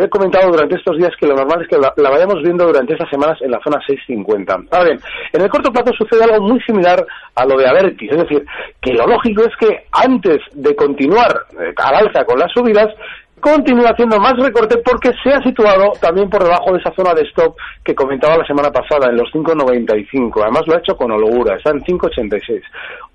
he 0.02 0.08
comentado 0.08 0.52
durante 0.52 0.76
estos 0.76 0.98
días 0.98 1.12
que 1.20 1.28
lo 1.28 1.36
normal 1.36 1.62
es 1.62 1.68
que 1.68 1.78
la, 1.78 2.10
vayamos 2.10 2.42
viendo 2.44 2.66
durante 2.66 2.94
estas 2.94 3.10
semanas 3.10 3.38
en 3.42 3.52
la 3.52 3.60
zona 3.62 3.78
650. 3.86 4.54
Ahora 4.72 4.86
bien, 4.86 5.00
en 5.34 5.42
el 5.42 5.50
corto 5.50 5.70
plazo 5.70 5.92
sucede 5.98 6.24
algo 6.24 6.48
muy 6.48 6.62
similar 6.62 7.06
a 7.36 7.46
lo 7.46 7.58
de 7.58 7.68
Avertis, 7.68 8.10
es 8.10 8.18
decir, 8.18 8.46
que 8.80 8.94
lo 8.94 9.06
lógico 9.06 9.44
es 9.44 9.54
que 9.60 9.84
antes 9.92 10.40
de 10.54 10.74
continuar 10.78 11.44
eh, 11.60 11.74
al 11.76 11.96
alza 12.08 12.24
con 12.24 12.40
las 12.40 12.54
subidas, 12.54 12.88
continúa 13.42 13.90
haciendo 13.90 14.18
más 14.20 14.38
recorte 14.38 14.78
porque 14.78 15.12
se 15.24 15.34
ha 15.34 15.42
situado 15.42 15.92
también 16.00 16.30
por 16.30 16.44
debajo 16.44 16.72
de 16.72 16.80
esa 16.80 16.94
zona 16.94 17.14
de 17.14 17.24
stop 17.24 17.56
que 17.84 17.94
comentaba 17.94 18.38
la 18.38 18.46
semana 18.46 18.72
pasada, 18.72 19.10
en 19.10 19.18
los 19.18 19.30
5,95. 19.34 20.42
Además 20.44 20.64
lo 20.68 20.76
ha 20.76 20.80
hecho 20.80 20.96
con 20.96 21.12
holgura, 21.12 21.58
está 21.58 21.72
en 21.72 21.82
5,86. 21.82 22.62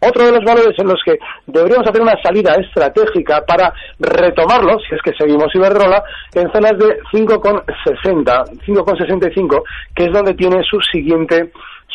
Otro 0.01 0.27
de 0.27 0.33
los 0.33 0.45
valores 0.45 0.79
en 0.79 0.89
los 0.89 1.01
que 1.05 1.19
deberíamos 1.47 1.89
hacer 1.89 2.03
una 2.03 2.21
salida 2.23 2.55
estratégica 2.57 3.43
para 3.47 3.73
retomarlo, 3.99 4.79
si 4.81 4.95
es 4.95 5.03
que 5.03 5.13
seguimos 5.17 5.55
Iberdrola, 5.55 6.03
en 6.35 6.53
zonas 6.53 6.77
de 6.79 6.99
5,60, 7.13 8.61
5,65, 8.67 9.63
que 9.95 10.05
es 10.05 10.13
donde 10.13 10.35
tiene 10.35 10.63
su 10.69 10.79
siguiente 10.93 11.53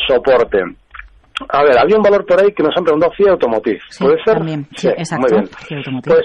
soporte. 0.08 0.64
A 1.50 1.64
ver, 1.64 1.78
había 1.78 1.98
un 1.98 2.04
valor 2.04 2.26
por 2.26 2.42
ahí 2.42 2.52
que 2.52 2.64
nos 2.64 2.76
han 2.78 2.84
preguntado 2.84 3.14
CIA 3.16 3.32
Automotive. 3.32 3.80
¿Puede 4.00 4.24
ser? 4.24 4.38
También. 4.38 4.68
Sí, 4.76 4.88
exacto. 4.90 5.28
Muy 5.28 5.42
bien. 5.42 6.02
Pues 6.02 6.24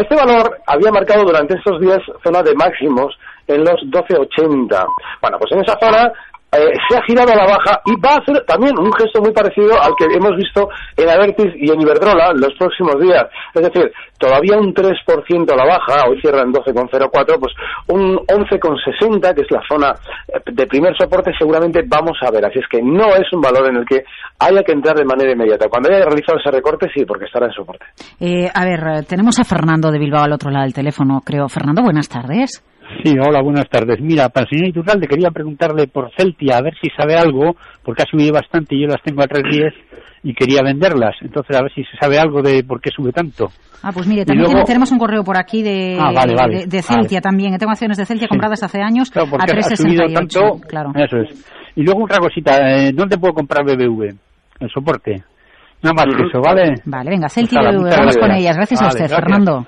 este 0.00 0.14
valor 0.14 0.58
había 0.66 0.90
marcado 0.90 1.24
durante 1.24 1.54
estos 1.54 1.80
días 1.80 1.98
zona 2.22 2.42
de 2.42 2.54
máximos 2.54 3.16
en 3.46 3.64
los 3.64 3.80
12.80. 3.90 4.86
Bueno, 5.20 5.38
pues 5.38 5.52
en 5.52 5.60
esa 5.60 5.78
zona 5.78 6.12
eh, 6.52 6.72
se 6.88 6.96
ha 6.96 7.02
girado 7.02 7.32
a 7.32 7.36
la 7.36 7.46
baja 7.46 7.80
y 7.84 7.94
va 8.00 8.14
a 8.14 8.18
hacer 8.18 8.42
también 8.46 8.78
un 8.78 8.90
gesto 8.94 9.20
muy 9.20 9.32
parecido 9.32 9.80
al 9.82 9.92
que 9.98 10.06
hemos 10.06 10.34
visto 10.34 10.68
en 10.96 11.08
Avertis 11.08 11.52
y 11.56 11.70
en 11.70 11.80
Iberdrola 11.80 12.32
los 12.32 12.54
próximos 12.58 12.98
días. 13.00 13.26
Es 13.54 13.62
decir, 13.62 13.92
todavía 14.18 14.56
un 14.56 14.72
3% 14.72 15.52
a 15.52 15.56
la 15.56 15.64
baja, 15.66 16.08
hoy 16.08 16.18
cierra 16.22 16.40
en 16.40 16.52
12,04, 16.52 17.38
pues 17.38 17.52
un 17.88 18.16
11,60, 18.16 19.34
que 19.34 19.42
es 19.42 19.50
la 19.50 19.60
zona 19.68 19.94
eh, 20.28 20.40
de 20.46 20.66
primer 20.66 20.96
soporte, 20.96 21.32
seguramente 21.38 21.82
vamos 21.86 22.16
a 22.26 22.30
ver. 22.30 22.46
Así 22.46 22.60
es 22.60 22.66
que 22.70 22.80
no 22.82 23.08
es 23.14 23.30
un 23.32 23.42
valor 23.42 23.68
en 23.68 23.76
el 23.76 23.84
que 23.84 24.04
haya 24.38 24.62
que 24.62 24.72
entrar 24.72 24.96
de 24.96 25.04
manera 25.04 25.32
inmediata. 25.32 25.68
Cuando 25.68 25.90
haya 25.90 26.04
realizado 26.04 26.38
ese 26.38 26.50
recorte, 26.50 26.88
sí, 26.94 27.04
porque 27.04 27.26
estará 27.26 27.46
en 27.46 27.52
soporte. 27.52 27.84
Eh, 28.20 28.48
a 28.52 28.64
ver, 28.64 29.04
tenemos 29.04 29.38
a 29.38 29.44
Fernando 29.44 29.90
de 29.90 29.98
Bilbao 29.98 30.24
al 30.24 30.32
otro 30.32 30.50
lado 30.50 30.64
del 30.64 30.72
teléfono, 30.72 31.20
creo. 31.22 31.48
Fernando, 31.48 31.82
buenas 31.82 32.08
tardes. 32.08 32.64
Sí, 33.02 33.14
hola, 33.18 33.42
buenas 33.42 33.68
tardes. 33.68 34.00
Mira, 34.00 34.28
para 34.30 34.44
el 34.44 34.50
señor 34.50 34.68
Iturralde 34.68 35.06
quería 35.06 35.30
preguntarle 35.30 35.86
por 35.86 36.10
Celtia, 36.16 36.56
a 36.58 36.62
ver 36.62 36.74
si 36.80 36.88
sabe 36.96 37.16
algo, 37.16 37.54
porque 37.84 38.02
ha 38.02 38.10
subido 38.10 38.32
bastante 38.32 38.74
y 38.74 38.82
yo 38.82 38.88
las 38.88 39.02
tengo 39.02 39.22
a 39.22 39.26
3.10 39.26 39.72
y 40.22 40.34
quería 40.34 40.62
venderlas. 40.62 41.14
Entonces, 41.20 41.56
a 41.56 41.62
ver 41.62 41.72
si 41.74 41.84
se 41.84 41.96
sabe 42.00 42.18
algo 42.18 42.42
de 42.42 42.64
por 42.64 42.80
qué 42.80 42.90
sube 42.90 43.12
tanto. 43.12 43.50
Ah, 43.82 43.92
pues 43.92 44.06
mire, 44.06 44.24
también 44.24 44.64
tenemos 44.64 44.90
un 44.90 44.98
correo 44.98 45.22
por 45.22 45.38
aquí 45.38 45.62
de, 45.62 45.96
ah, 46.00 46.12
de, 46.66 46.82
Celtia 46.82 47.20
también. 47.20 47.56
Tengo 47.58 47.70
acciones 47.70 47.96
de 47.96 48.06
Celtia 48.06 48.26
compradas 48.26 48.62
hace 48.62 48.80
años 48.80 49.10
claro, 49.10 49.28
a 49.38 49.46
3,68. 49.46 50.12
Tanto, 50.14 50.66
claro. 50.66 50.90
Eso 50.96 51.18
es. 51.18 51.46
Y 51.76 51.82
luego 51.82 52.04
otra 52.04 52.18
cosita, 52.18 52.58
eh, 52.72 52.92
¿dónde 52.92 53.18
puedo 53.18 53.34
comprar 53.34 53.64
BBV? 53.64 54.14
El 54.60 54.70
soporte. 54.70 55.22
Nada 55.80 55.94
más 55.94 56.06
que 56.06 56.26
eso, 56.26 56.40
¿vale? 56.40 56.74
Vale, 56.84 57.10
venga, 57.10 57.28
Celtia 57.28 57.60
y 57.62 57.76
BBV, 57.76 57.90
vamos 57.90 58.16
con 58.16 58.32
ellas. 58.32 58.56
Gracias 58.56 58.82
a 58.82 58.88
usted, 58.88 59.08
Fernando. 59.08 59.66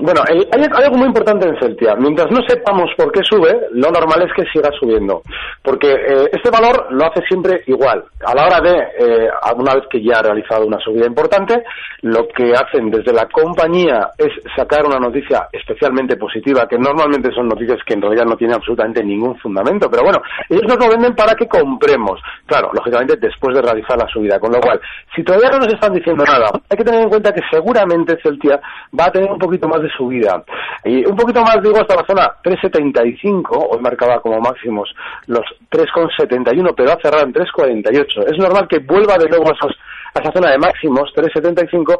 Bueno, 0.00 0.22
hay, 0.26 0.40
algo 0.72 0.96
muy 0.96 1.06
importante 1.06 1.46
en 1.46 1.58
Celtia. 1.60 1.94
Mientras 1.96 2.30
no 2.30 2.40
sepamos 2.48 2.90
por 2.96 3.12
qué 3.12 3.20
sube, 3.22 3.68
lo 3.72 3.90
normal 3.90 4.22
es 4.22 4.32
que 4.34 4.50
siga 4.50 4.70
subiendo. 4.78 5.22
Porque 5.62 5.92
eh, 5.92 6.30
este 6.32 6.50
valor 6.50 6.86
lo 6.90 7.04
hace 7.04 7.20
siempre 7.28 7.62
igual. 7.66 8.04
A 8.24 8.34
la 8.34 8.46
hora 8.46 8.60
de, 8.60 8.78
eh, 8.98 9.28
una 9.56 9.74
vez 9.74 9.84
que 9.90 10.02
ya 10.02 10.18
ha 10.18 10.22
realizado 10.22 10.66
una 10.66 10.78
subida 10.78 11.06
importante, 11.06 11.62
lo 12.02 12.26
que 12.28 12.52
hacen 12.54 12.90
desde 12.90 13.12
la 13.12 13.26
compañía 13.26 14.08
es 14.16 14.32
sacar 14.56 14.86
una 14.86 14.98
noticia 14.98 15.48
especialmente 15.52 16.16
positiva, 16.16 16.66
que 16.66 16.78
normalmente 16.78 17.30
son 17.34 17.48
noticias 17.48 17.78
que 17.84 17.94
en 17.94 18.02
realidad 18.02 18.24
no 18.24 18.36
tienen 18.36 18.56
absolutamente 18.56 19.04
ningún 19.04 19.36
fundamento. 19.38 19.90
Pero 19.90 20.04
bueno, 20.04 20.22
ellos 20.48 20.64
nos 20.66 20.78
lo 20.78 20.90
venden 20.90 21.14
para 21.14 21.34
que 21.34 21.46
compremos. 21.46 22.18
Claro, 22.46 22.70
lógicamente 22.72 23.16
después 23.16 23.54
de 23.54 23.62
realizar 23.62 23.98
la 23.98 24.08
subida. 24.08 24.40
Con 24.40 24.52
lo 24.52 24.60
cual, 24.60 24.80
si 25.14 25.22
todavía 25.22 25.50
no 25.50 25.58
nos 25.58 25.72
están 25.74 25.92
diciendo 25.92 26.24
nada, 26.24 26.48
hay 26.70 26.76
que 26.76 26.84
tener 26.84 27.02
en 27.02 27.10
cuenta 27.10 27.32
que 27.32 27.42
seguramente 27.50 28.16
Celtia 28.22 28.58
va 28.98 29.06
a 29.06 29.12
tener 29.12 29.30
un 29.30 29.38
poquito 29.38 29.68
más 29.68 29.82
de 29.82 29.89
subida. 29.96 30.42
Y 30.84 31.04
un 31.06 31.16
poquito 31.16 31.42
más, 31.42 31.62
digo, 31.62 31.78
hasta 31.78 31.96
la 31.96 32.06
zona 32.06 32.32
3.75, 32.42 33.68
hoy 33.70 33.80
marcaba 33.80 34.20
como 34.20 34.40
máximos 34.40 34.94
los 35.26 35.44
3.71, 35.70 36.74
pero 36.76 36.92
ha 36.92 37.00
cerrado 37.00 37.24
en 37.24 37.32
3.48. 37.32 38.32
Es 38.32 38.38
normal 38.38 38.66
que 38.68 38.78
vuelva 38.78 39.18
de 39.18 39.28
nuevo 39.28 39.50
a, 39.50 40.20
esa 40.20 40.32
zona 40.32 40.50
de 40.50 40.58
máximos, 40.58 41.12
3.75, 41.14 41.98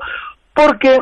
porque 0.55 0.99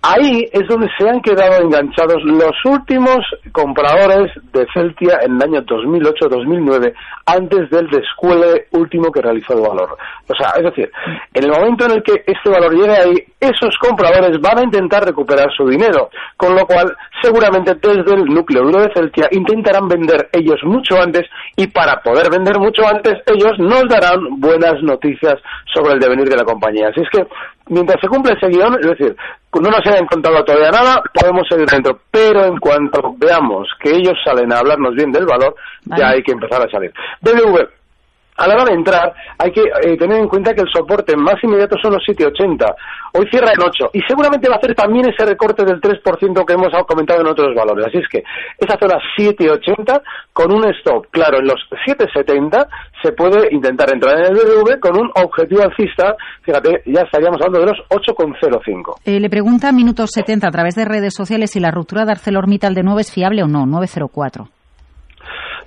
Ahí 0.00 0.48
es 0.52 0.68
donde 0.68 0.88
se 0.96 1.08
han 1.08 1.20
quedado 1.20 1.60
enganchados 1.60 2.22
los 2.22 2.52
últimos 2.64 3.18
compradores 3.50 4.30
de 4.52 4.64
Celtia 4.72 5.18
en 5.22 5.34
el 5.36 5.42
año 5.42 5.62
2008-2009, 5.62 6.94
antes 7.26 7.68
del 7.70 7.90
descuele 7.90 8.66
último 8.70 9.10
que 9.10 9.20
realizó 9.20 9.54
el 9.54 9.60
valor. 9.68 9.98
O 10.28 10.34
sea, 10.36 10.52
es 10.56 10.62
decir, 10.62 10.88
en 11.34 11.44
el 11.44 11.50
momento 11.50 11.86
en 11.86 11.92
el 11.92 12.02
que 12.04 12.22
este 12.24 12.48
valor 12.48 12.72
llegue 12.74 12.96
ahí, 12.96 13.24
esos 13.40 13.76
compradores 13.80 14.40
van 14.40 14.58
a 14.58 14.62
intentar 14.62 15.04
recuperar 15.04 15.50
su 15.56 15.66
dinero, 15.66 16.10
con 16.36 16.54
lo 16.54 16.64
cual 16.64 16.96
seguramente 17.20 17.74
desde 17.74 18.14
el 18.14 18.24
núcleo 18.24 18.64
de 18.70 18.92
Celtia 18.94 19.28
intentarán 19.32 19.88
vender 19.88 20.28
ellos 20.32 20.60
mucho 20.62 20.94
antes 21.00 21.22
y 21.56 21.66
para 21.66 22.00
poder 22.02 22.30
vender 22.30 22.58
mucho 22.60 22.86
antes 22.86 23.14
ellos 23.26 23.58
nos 23.58 23.82
darán 23.88 24.38
buenas 24.38 24.80
noticias 24.82 25.34
sobre 25.74 25.94
el 25.94 26.00
devenir 26.00 26.28
de 26.28 26.36
la 26.36 26.44
compañía. 26.44 26.88
Así 26.88 27.00
es 27.00 27.10
que 27.10 27.26
mientras 27.68 28.00
se 28.00 28.08
cumple 28.08 28.34
ese 28.34 28.48
guion, 28.48 28.74
es 28.80 28.86
decir, 28.86 29.16
no 29.54 29.70
nos 29.70 29.86
hayan 29.86 30.06
contado 30.06 30.44
todavía 30.44 30.70
nada, 30.70 31.02
podemos 31.12 31.46
seguir 31.48 31.66
dentro. 31.66 31.98
Pero 32.10 32.44
en 32.44 32.58
cuanto 32.58 33.14
veamos 33.16 33.68
que 33.80 33.90
ellos 33.90 34.14
salen 34.24 34.52
a 34.52 34.58
hablarnos 34.58 34.94
bien 34.94 35.10
del 35.10 35.26
valor, 35.26 35.54
ya 35.96 36.10
hay 36.10 36.22
que 36.22 36.32
empezar 36.32 36.62
a 36.62 36.70
salir. 36.70 36.92
BBV, 37.22 37.68
a 38.38 38.46
la 38.46 38.54
hora 38.54 38.64
de 38.64 38.74
entrar 38.74 39.12
hay 39.36 39.50
que 39.50 39.62
eh, 39.62 39.96
tener 39.98 40.18
en 40.20 40.28
cuenta 40.28 40.54
que 40.54 40.62
el 40.62 40.68
soporte 40.72 41.16
más 41.16 41.34
inmediato 41.42 41.76
son 41.82 41.92
los 41.92 42.02
7,80. 42.06 42.74
Hoy 43.14 43.26
cierra 43.30 43.52
en 43.52 43.62
8 43.62 43.90
y 43.92 44.00
seguramente 44.06 44.48
va 44.48 44.54
a 44.54 44.58
hacer 44.58 44.74
también 44.74 45.08
ese 45.08 45.26
recorte 45.26 45.64
del 45.64 45.80
3% 45.80 46.44
que 46.46 46.52
hemos 46.54 46.68
comentado 46.86 47.20
en 47.20 47.26
otros 47.26 47.54
valores. 47.54 47.86
Así 47.86 47.98
es 47.98 48.08
que 48.08 48.22
esa 48.58 48.78
zona 48.78 48.98
7,80 49.18 50.02
con 50.32 50.52
un 50.52 50.64
stop 50.74 51.06
claro 51.10 51.38
en 51.38 51.46
los 51.46 51.60
7,70 51.86 52.66
se 53.02 53.12
puede 53.12 53.52
intentar 53.52 53.92
entrar 53.92 54.18
en 54.18 54.26
el 54.26 54.32
BBV 54.34 54.80
con 54.80 54.98
un 54.98 55.10
objetivo 55.14 55.62
alcista. 55.62 56.14
Fíjate, 56.42 56.82
ya 56.86 57.02
estaríamos 57.02 57.40
hablando 57.40 57.60
de 57.60 57.66
los 57.66 57.88
8,05. 57.88 59.00
Eh, 59.04 59.20
le 59.20 59.28
pregunta 59.28 59.72
Minutos 59.72 60.10
70 60.14 60.46
a 60.46 60.50
través 60.50 60.74
de 60.76 60.84
redes 60.84 61.14
sociales 61.14 61.50
si 61.50 61.60
la 61.60 61.70
ruptura 61.70 62.04
de 62.04 62.12
ArcelorMittal 62.12 62.74
de 62.74 62.82
9 62.82 63.00
es 63.00 63.12
fiable 63.12 63.42
o 63.42 63.48
no, 63.48 63.66
904. 63.66 64.57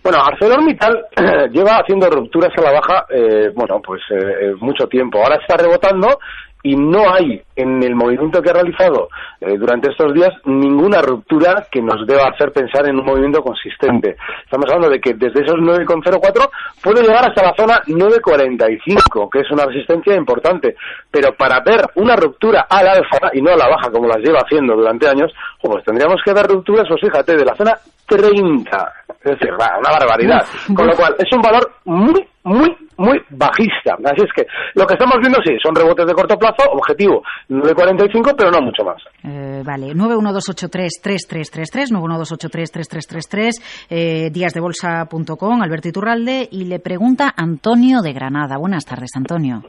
Bueno, 0.04 0.18
ArcelorMittal 0.24 1.06
lleva 1.52 1.78
haciendo 1.78 2.10
rupturas 2.10 2.52
a 2.58 2.62
la 2.62 2.72
baja, 2.72 3.06
eh, 3.10 3.52
bueno, 3.54 3.80
pues 3.86 4.02
eh, 4.10 4.16
eh, 4.16 4.54
mucho 4.60 4.88
tiempo. 4.88 5.20
Ahora 5.20 5.36
está 5.36 5.58
rebotando 5.58 6.18
y 6.64 6.76
no 6.76 7.12
hay 7.12 7.42
en 7.56 7.82
el 7.84 7.96
movimiento 7.96 8.42
que 8.42 8.50
ha 8.50 8.54
realizado 8.54 9.10
eh, 9.40 9.58
durante 9.58 9.90
estos 9.90 10.14
días 10.14 10.30
ninguna 10.46 11.02
ruptura 11.02 11.68
que 11.72 11.82
nos 11.82 12.06
deba 12.06 12.30
hacer 12.30 12.52
pensar 12.52 12.88
en 12.88 13.00
un 13.00 13.06
movimiento 13.06 13.42
consistente. 13.42 14.16
Estamos 14.44 14.66
hablando 14.70 14.90
de 14.90 15.00
que 15.00 15.14
desde 15.14 15.44
esos 15.44 15.56
9,04 15.56 16.50
puede 16.84 17.02
llegar 17.02 17.28
hasta 17.28 17.44
la 17.44 17.54
zona 17.56 17.82
9,45, 17.88 19.30
que 19.32 19.40
es 19.40 19.52
una 19.52 19.66
resistencia 19.66 20.16
importante. 20.16 20.76
Pero 21.10 21.34
para 21.36 21.62
ver 21.62 21.82
una 21.96 22.16
ruptura 22.16 22.68
al 22.70 22.88
alza 22.88 23.32
y 23.34 23.42
no 23.42 23.52
a 23.52 23.58
la 23.58 23.68
baja 23.68 23.92
como 23.92 24.08
las 24.08 24.18
lleva 24.18 24.40
haciendo 24.40 24.76
durante 24.76 25.08
años, 25.08 25.32
pues 25.62 25.84
tendríamos 25.84 26.22
que 26.24 26.34
ver 26.34 26.46
rupturas, 26.46 26.86
pues 26.88 27.02
fíjate, 27.02 27.36
de 27.36 27.46
la 27.46 27.56
zona 27.56 27.74
30. 28.18 28.94
Es 29.24 29.32
decir, 29.32 29.52
una 29.54 29.92
barbaridad. 29.92 30.46
Con 30.76 30.88
lo 30.88 30.96
cual, 30.96 31.16
es 31.18 31.32
un 31.32 31.42
valor 31.42 31.72
muy, 31.86 32.28
muy, 32.44 32.76
muy 32.98 33.20
bajista. 33.30 33.96
Así 34.04 34.24
es 34.24 34.34
que 34.36 34.46
lo 34.74 34.86
que 34.86 34.94
estamos 34.94 35.18
viendo, 35.20 35.40
sí, 35.46 35.56
son 35.64 35.76
rebotes 35.76 36.06
de 36.06 36.14
corto 36.14 36.38
plazo, 36.38 36.70
objetivo 36.72 37.22
9,45, 37.50 38.34
pero 38.36 38.52
no 38.52 38.62
mucho 38.62 38.84
más. 38.84 38.98
Eh, 39.24 39.62
vale, 39.64 39.94
912833333, 39.94 41.92
912833333, 41.92 43.52
eh, 43.90 44.30
díasdebolsa.com, 44.32 45.62
Alberto 45.62 45.90
Iturralde, 45.90 46.48
y 46.52 46.66
le 46.66 46.80
pregunta 46.80 47.32
Antonio 47.36 48.02
de 48.02 48.14
Granada. 48.14 48.58
Buenas 48.58 48.86
tardes, 48.86 49.12
Antonio. 49.16 49.62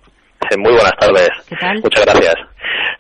Muy 0.58 0.72
buenas 0.72 0.96
tardes. 0.98 1.30
¿Qué 1.48 1.56
tal? 1.56 1.80
Muchas 1.82 2.04
gracias. 2.04 2.34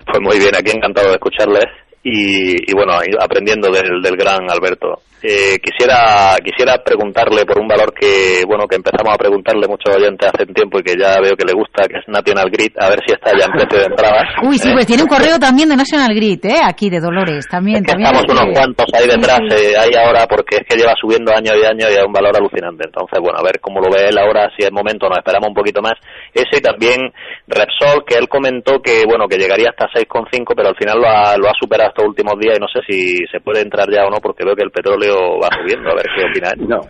Pues 0.06 0.20
muy 0.20 0.38
bien, 0.38 0.54
aquí 0.54 0.70
encantado 0.76 1.08
de 1.08 1.14
escucharles 1.14 1.66
y, 2.02 2.70
y 2.70 2.74
bueno, 2.74 2.94
aprendiendo 3.20 3.70
del, 3.70 4.02
del 4.02 4.16
gran 4.16 4.50
Alberto. 4.50 5.02
Eh, 5.22 5.62
quisiera 5.62 6.34
quisiera 6.42 6.82
preguntarle 6.82 7.46
por 7.46 7.56
un 7.60 7.68
valor 7.68 7.94
que 7.94 8.42
bueno 8.44 8.66
que 8.66 8.74
empezamos 8.74 9.14
a 9.14 9.16
preguntarle 9.16 9.68
muchos 9.68 9.94
oyentes 9.94 10.26
hace 10.26 10.42
un 10.48 10.52
tiempo 10.52 10.80
y 10.80 10.82
que 10.82 10.98
ya 10.98 11.20
veo 11.22 11.36
que 11.38 11.46
le 11.46 11.52
gusta 11.52 11.86
que 11.86 12.02
es 12.02 12.08
National 12.08 12.50
Grid 12.50 12.74
a 12.74 12.90
ver 12.90 12.98
si 13.06 13.14
está 13.14 13.30
ya 13.38 13.46
en 13.46 13.52
precio 13.52 13.78
de 13.78 13.86
entrada. 13.86 14.26
Uy 14.42 14.58
sí 14.58 14.72
pues 14.72 14.84
tiene 14.84 15.04
un 15.04 15.08
correo 15.08 15.38
también 15.38 15.68
de 15.68 15.76
National 15.76 16.12
Grid 16.12 16.44
eh 16.46 16.58
aquí 16.66 16.90
de 16.90 16.98
Dolores 16.98 17.46
también, 17.46 17.84
también 17.84 18.10
estamos 18.10 18.26
unos 18.34 18.50
cuantos 18.50 18.86
ahí 18.98 19.06
detrás 19.06 19.38
eh, 19.54 19.78
ahí 19.78 19.94
ahora 19.94 20.26
porque 20.26 20.56
es 20.56 20.66
que 20.66 20.74
lleva 20.74 20.94
subiendo 21.00 21.30
año 21.30 21.54
y 21.54 21.62
año 21.62 21.86
y 21.86 21.94
es 21.94 22.04
un 22.04 22.12
valor 22.12 22.34
alucinante. 22.34 22.82
Entonces 22.90 23.20
bueno 23.22 23.38
a 23.38 23.44
ver 23.44 23.60
cómo 23.60 23.78
lo 23.78 23.94
ve 23.94 24.08
él 24.10 24.18
ahora 24.18 24.50
si 24.58 24.66
es 24.66 24.72
momento 24.72 25.08
nos 25.08 25.18
esperamos 25.18 25.50
un 25.50 25.54
poquito 25.54 25.80
más. 25.80 25.94
Ese 26.34 26.60
también 26.60 26.98
Repsol 27.46 28.02
que 28.04 28.18
él 28.18 28.26
comentó 28.26 28.82
que 28.82 29.06
bueno 29.06 29.28
que 29.28 29.38
llegaría 29.38 29.70
hasta 29.70 29.86
6,5 29.86 30.50
pero 30.56 30.70
al 30.70 30.76
final 30.76 30.98
lo 30.98 31.06
ha, 31.06 31.38
lo 31.38 31.46
ha 31.46 31.54
superado 31.54 31.91
estos 31.92 32.08
últimos 32.08 32.38
días 32.40 32.56
y 32.56 32.60
no 32.60 32.68
sé 32.68 32.80
si 32.88 33.26
se 33.30 33.40
puede 33.40 33.60
entrar 33.60 33.86
ya 33.90 34.06
o 34.06 34.10
no 34.10 34.16
porque 34.18 34.44
veo 34.44 34.56
que 34.56 34.64
el 34.64 34.70
petróleo 34.70 35.38
va 35.38 35.48
subiendo, 35.60 35.90
a 35.90 35.94
ver 35.94 36.06
qué 36.16 36.24
opináis. 36.24 36.68
No, 36.68 36.80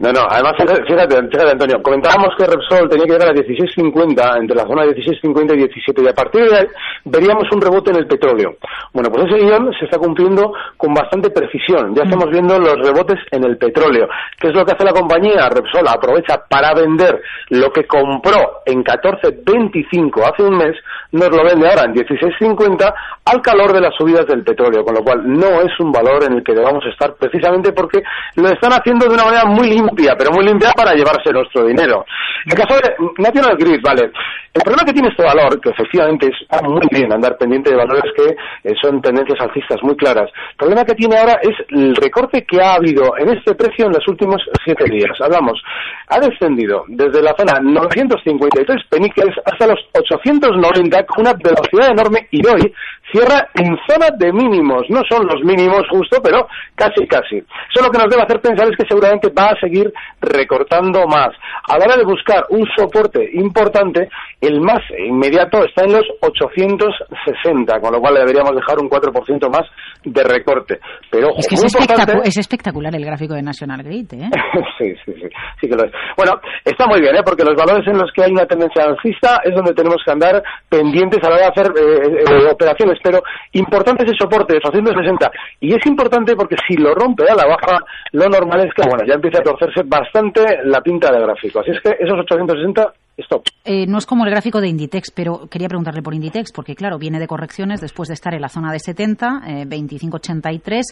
no, 0.00 0.10
no, 0.12 0.20
además, 0.30 0.54
fíjate, 0.56 0.82
fíjate, 0.86 1.50
Antonio, 1.52 1.82
comentábamos 1.82 2.30
que 2.38 2.46
Repsol 2.46 2.88
tenía 2.88 3.04
que 3.04 3.12
llegar 3.12 3.28
a 3.28 3.34
16.50, 3.34 4.40
entre 4.40 4.56
la 4.56 4.66
zona 4.66 4.84
de 4.84 4.96
16.50 4.96 5.54
y 5.54 5.58
17, 5.58 6.02
y 6.02 6.08
a 6.08 6.14
partir 6.14 6.48
de 6.48 6.56
ahí 6.56 6.66
veríamos 7.04 7.44
un 7.52 7.60
rebote 7.60 7.90
en 7.90 7.96
el 7.96 8.06
petróleo. 8.06 8.56
Bueno, 8.94 9.10
pues 9.10 9.26
ese 9.26 9.44
guion 9.44 9.70
se 9.78 9.84
está 9.84 9.98
cumpliendo 9.98 10.54
con 10.78 10.94
bastante 10.94 11.28
precisión. 11.28 11.94
Ya 11.94 12.04
estamos 12.04 12.30
viendo 12.30 12.58
los 12.58 12.76
rebotes 12.78 13.18
en 13.30 13.44
el 13.44 13.58
petróleo. 13.58 14.08
¿Qué 14.38 14.48
es 14.48 14.54
lo 14.54 14.64
que 14.64 14.72
hace 14.72 14.84
la 14.84 14.92
compañía? 14.92 15.50
Repsol 15.50 15.86
aprovecha 15.86 16.40
para 16.48 16.72
vender 16.72 17.20
lo 17.50 17.70
que 17.70 17.86
compró 17.86 18.62
en 18.64 18.82
14.25 18.82 20.32
hace 20.32 20.44
un 20.44 20.56
mes, 20.56 20.76
nos 21.12 21.28
lo 21.28 21.44
vende 21.44 21.68
ahora 21.68 21.84
en 21.84 21.94
16.50 21.94 22.94
al 23.26 23.42
calor 23.42 23.72
de 23.72 23.80
las 23.80 23.94
subidas 23.96 24.26
del 24.26 24.44
petróleo, 24.44 24.84
con 24.84 24.94
lo 24.94 25.02
cual 25.02 25.22
no 25.24 25.60
es 25.60 25.78
un 25.78 25.92
valor 25.92 26.24
en 26.24 26.38
el 26.38 26.44
que 26.44 26.54
debamos 26.54 26.84
estar 26.86 27.14
precisamente 27.14 27.72
porque 27.72 28.02
lo 28.36 28.48
están 28.48 28.72
haciendo 28.72 29.06
de 29.06 29.14
una 29.14 29.24
manera 29.24 29.44
muy 29.44 29.68
limpia, 29.68 29.89
pero 30.18 30.32
muy 30.32 30.44
limpia 30.44 30.72
para 30.72 30.94
llevarse 30.94 31.32
nuestro 31.32 31.66
dinero. 31.66 32.04
En 32.46 32.52
el 32.52 32.66
caso 32.66 32.80
de 32.80 33.22
National 33.22 33.56
Grid, 33.56 33.80
vale, 33.82 34.10
el 34.52 34.62
problema 34.62 34.84
que 34.84 34.92
tiene 34.92 35.08
este 35.08 35.22
valor, 35.22 35.60
que 35.60 35.70
efectivamente 35.70 36.30
está 36.40 36.60
muy 36.62 36.82
bien 36.90 37.12
andar 37.12 37.36
pendiente 37.36 37.70
de 37.70 37.76
valores 37.76 38.10
que 38.16 38.34
eh, 38.64 38.74
son 38.80 39.00
tendencias 39.00 39.40
alcistas 39.40 39.78
muy 39.82 39.96
claras, 39.96 40.30
el 40.50 40.56
problema 40.56 40.84
que 40.84 40.94
tiene 40.94 41.18
ahora 41.18 41.38
es 41.42 41.54
el 41.68 41.94
recorte 41.96 42.44
que 42.44 42.60
ha 42.60 42.74
habido 42.74 43.16
en 43.18 43.30
este 43.30 43.54
precio 43.54 43.86
en 43.86 43.92
los 43.92 44.06
últimos 44.08 44.42
siete 44.64 44.84
días. 44.90 45.12
Hablamos, 45.20 45.60
ha 46.08 46.18
descendido 46.18 46.84
desde 46.88 47.22
la 47.22 47.34
zona 47.38 47.60
953 47.60 48.84
peniques 48.88 49.30
hasta 49.44 49.66
los 49.66 49.78
890 49.94 51.04
con 51.06 51.26
una 51.26 51.34
velocidad 51.34 51.90
enorme 51.90 52.26
y 52.30 52.46
hoy 52.46 52.72
cierra 53.12 53.48
en 53.54 53.76
zona 53.88 54.08
de 54.16 54.32
mínimos. 54.32 54.84
No 54.88 55.02
son 55.08 55.26
los 55.26 55.42
mínimos 55.44 55.82
justo, 55.90 56.20
pero 56.22 56.46
casi, 56.74 57.06
casi. 57.06 57.36
Eso 57.36 57.84
lo 57.84 57.90
que 57.90 57.98
nos 57.98 58.08
debe 58.08 58.22
hacer 58.22 58.40
pensar 58.40 58.68
es 58.68 58.76
que 58.76 58.86
seguramente 58.88 59.28
va 59.30 59.50
a 59.50 59.60
seguir 59.60 59.92
recortando 60.20 61.06
más. 61.06 61.30
A 61.68 61.78
la 61.78 61.84
hora 61.84 61.96
de 61.96 62.04
buscar 62.04 62.44
un 62.50 62.66
soporte 62.76 63.28
importante, 63.34 64.08
el 64.40 64.60
más 64.60 64.80
inmediato 64.98 65.64
está 65.64 65.84
en 65.84 65.92
los 65.92 66.04
860, 66.20 67.80
con 67.80 67.92
lo 67.92 68.00
cual 68.00 68.14
le 68.14 68.20
deberíamos 68.20 68.54
dejar 68.54 68.78
un 68.78 68.88
4% 68.88 69.50
más 69.50 69.66
de 70.04 70.24
recorte. 70.24 70.80
Pero 71.10 71.28
es 71.36 71.46
que 71.46 71.54
es, 71.56 72.38
espectacular 72.38 72.94
el 72.94 73.04
gráfico 73.04 73.34
de 73.34 73.42
National 73.42 73.82
Grid, 73.82 74.12
¿eh? 74.14 74.30
sí, 74.78 74.94
sí, 75.04 75.12
sí, 75.14 75.28
sí 75.60 75.68
que 75.68 75.76
lo 75.76 75.84
es. 75.84 75.92
Bueno, 76.16 76.32
está 76.64 76.86
muy 76.86 77.00
bien, 77.00 77.16
¿eh? 77.16 77.22
Porque 77.24 77.44
los 77.44 77.54
valores 77.54 77.86
en 77.86 77.98
los 77.98 78.10
que 78.12 78.24
hay 78.24 78.32
una 78.32 78.46
tendencia 78.46 78.84
alcista 78.84 79.40
es 79.44 79.54
donde 79.54 79.74
tenemos 79.74 79.98
que 80.04 80.10
andar 80.10 80.42
pendientes 80.68 81.18
a 81.22 81.28
la 81.28 81.36
hora 81.36 81.44
de 81.44 81.50
hacer 81.50 81.72
eh, 81.76 82.24
eh, 82.26 82.48
operaciones 82.50 82.98
pero 83.02 83.22
importante 83.52 84.04
ese 84.04 84.14
soporte 84.18 84.54
de 84.54 84.60
260 84.60 85.30
y 85.60 85.74
es 85.74 85.84
importante 85.86 86.34
porque 86.36 86.56
si 86.66 86.76
lo 86.76 86.94
rompe 86.94 87.24
a 87.28 87.34
la 87.34 87.46
baja 87.46 87.78
lo 88.12 88.28
normal 88.28 88.66
es 88.66 88.74
que 88.74 88.88
bueno 88.88 89.04
ya 89.06 89.14
empieza 89.14 89.38
a 89.38 89.42
torcerse 89.42 89.82
bastante 89.84 90.58
la 90.64 90.80
pinta 90.80 91.12
del 91.12 91.22
gráfico 91.22 91.60
así 91.60 91.70
es 91.70 91.80
que 91.80 91.96
esos 91.98 92.18
860 92.18 92.92
Stop. 93.18 93.44
Eh, 93.66 93.86
no 93.86 93.98
es 93.98 94.06
como 94.06 94.24
el 94.24 94.30
gráfico 94.30 94.62
de 94.62 94.68
Inditex, 94.68 95.10
pero 95.10 95.46
quería 95.50 95.68
preguntarle 95.68 96.00
por 96.00 96.14
Inditex, 96.14 96.52
porque 96.52 96.74
claro, 96.74 96.98
viene 96.98 97.18
de 97.18 97.26
correcciones 97.26 97.82
después 97.82 98.08
de 98.08 98.14
estar 98.14 98.32
en 98.32 98.40
la 98.40 98.48
zona 98.48 98.72
de 98.72 98.78
70, 98.78 99.42
eh, 99.46 99.66
25.83. 99.66 100.82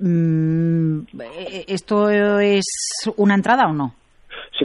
Mm, 0.00 1.00
eh, 1.20 1.64
¿Esto 1.68 2.08
es 2.08 2.64
una 3.16 3.34
entrada 3.34 3.66
o 3.68 3.72
no? 3.72 3.94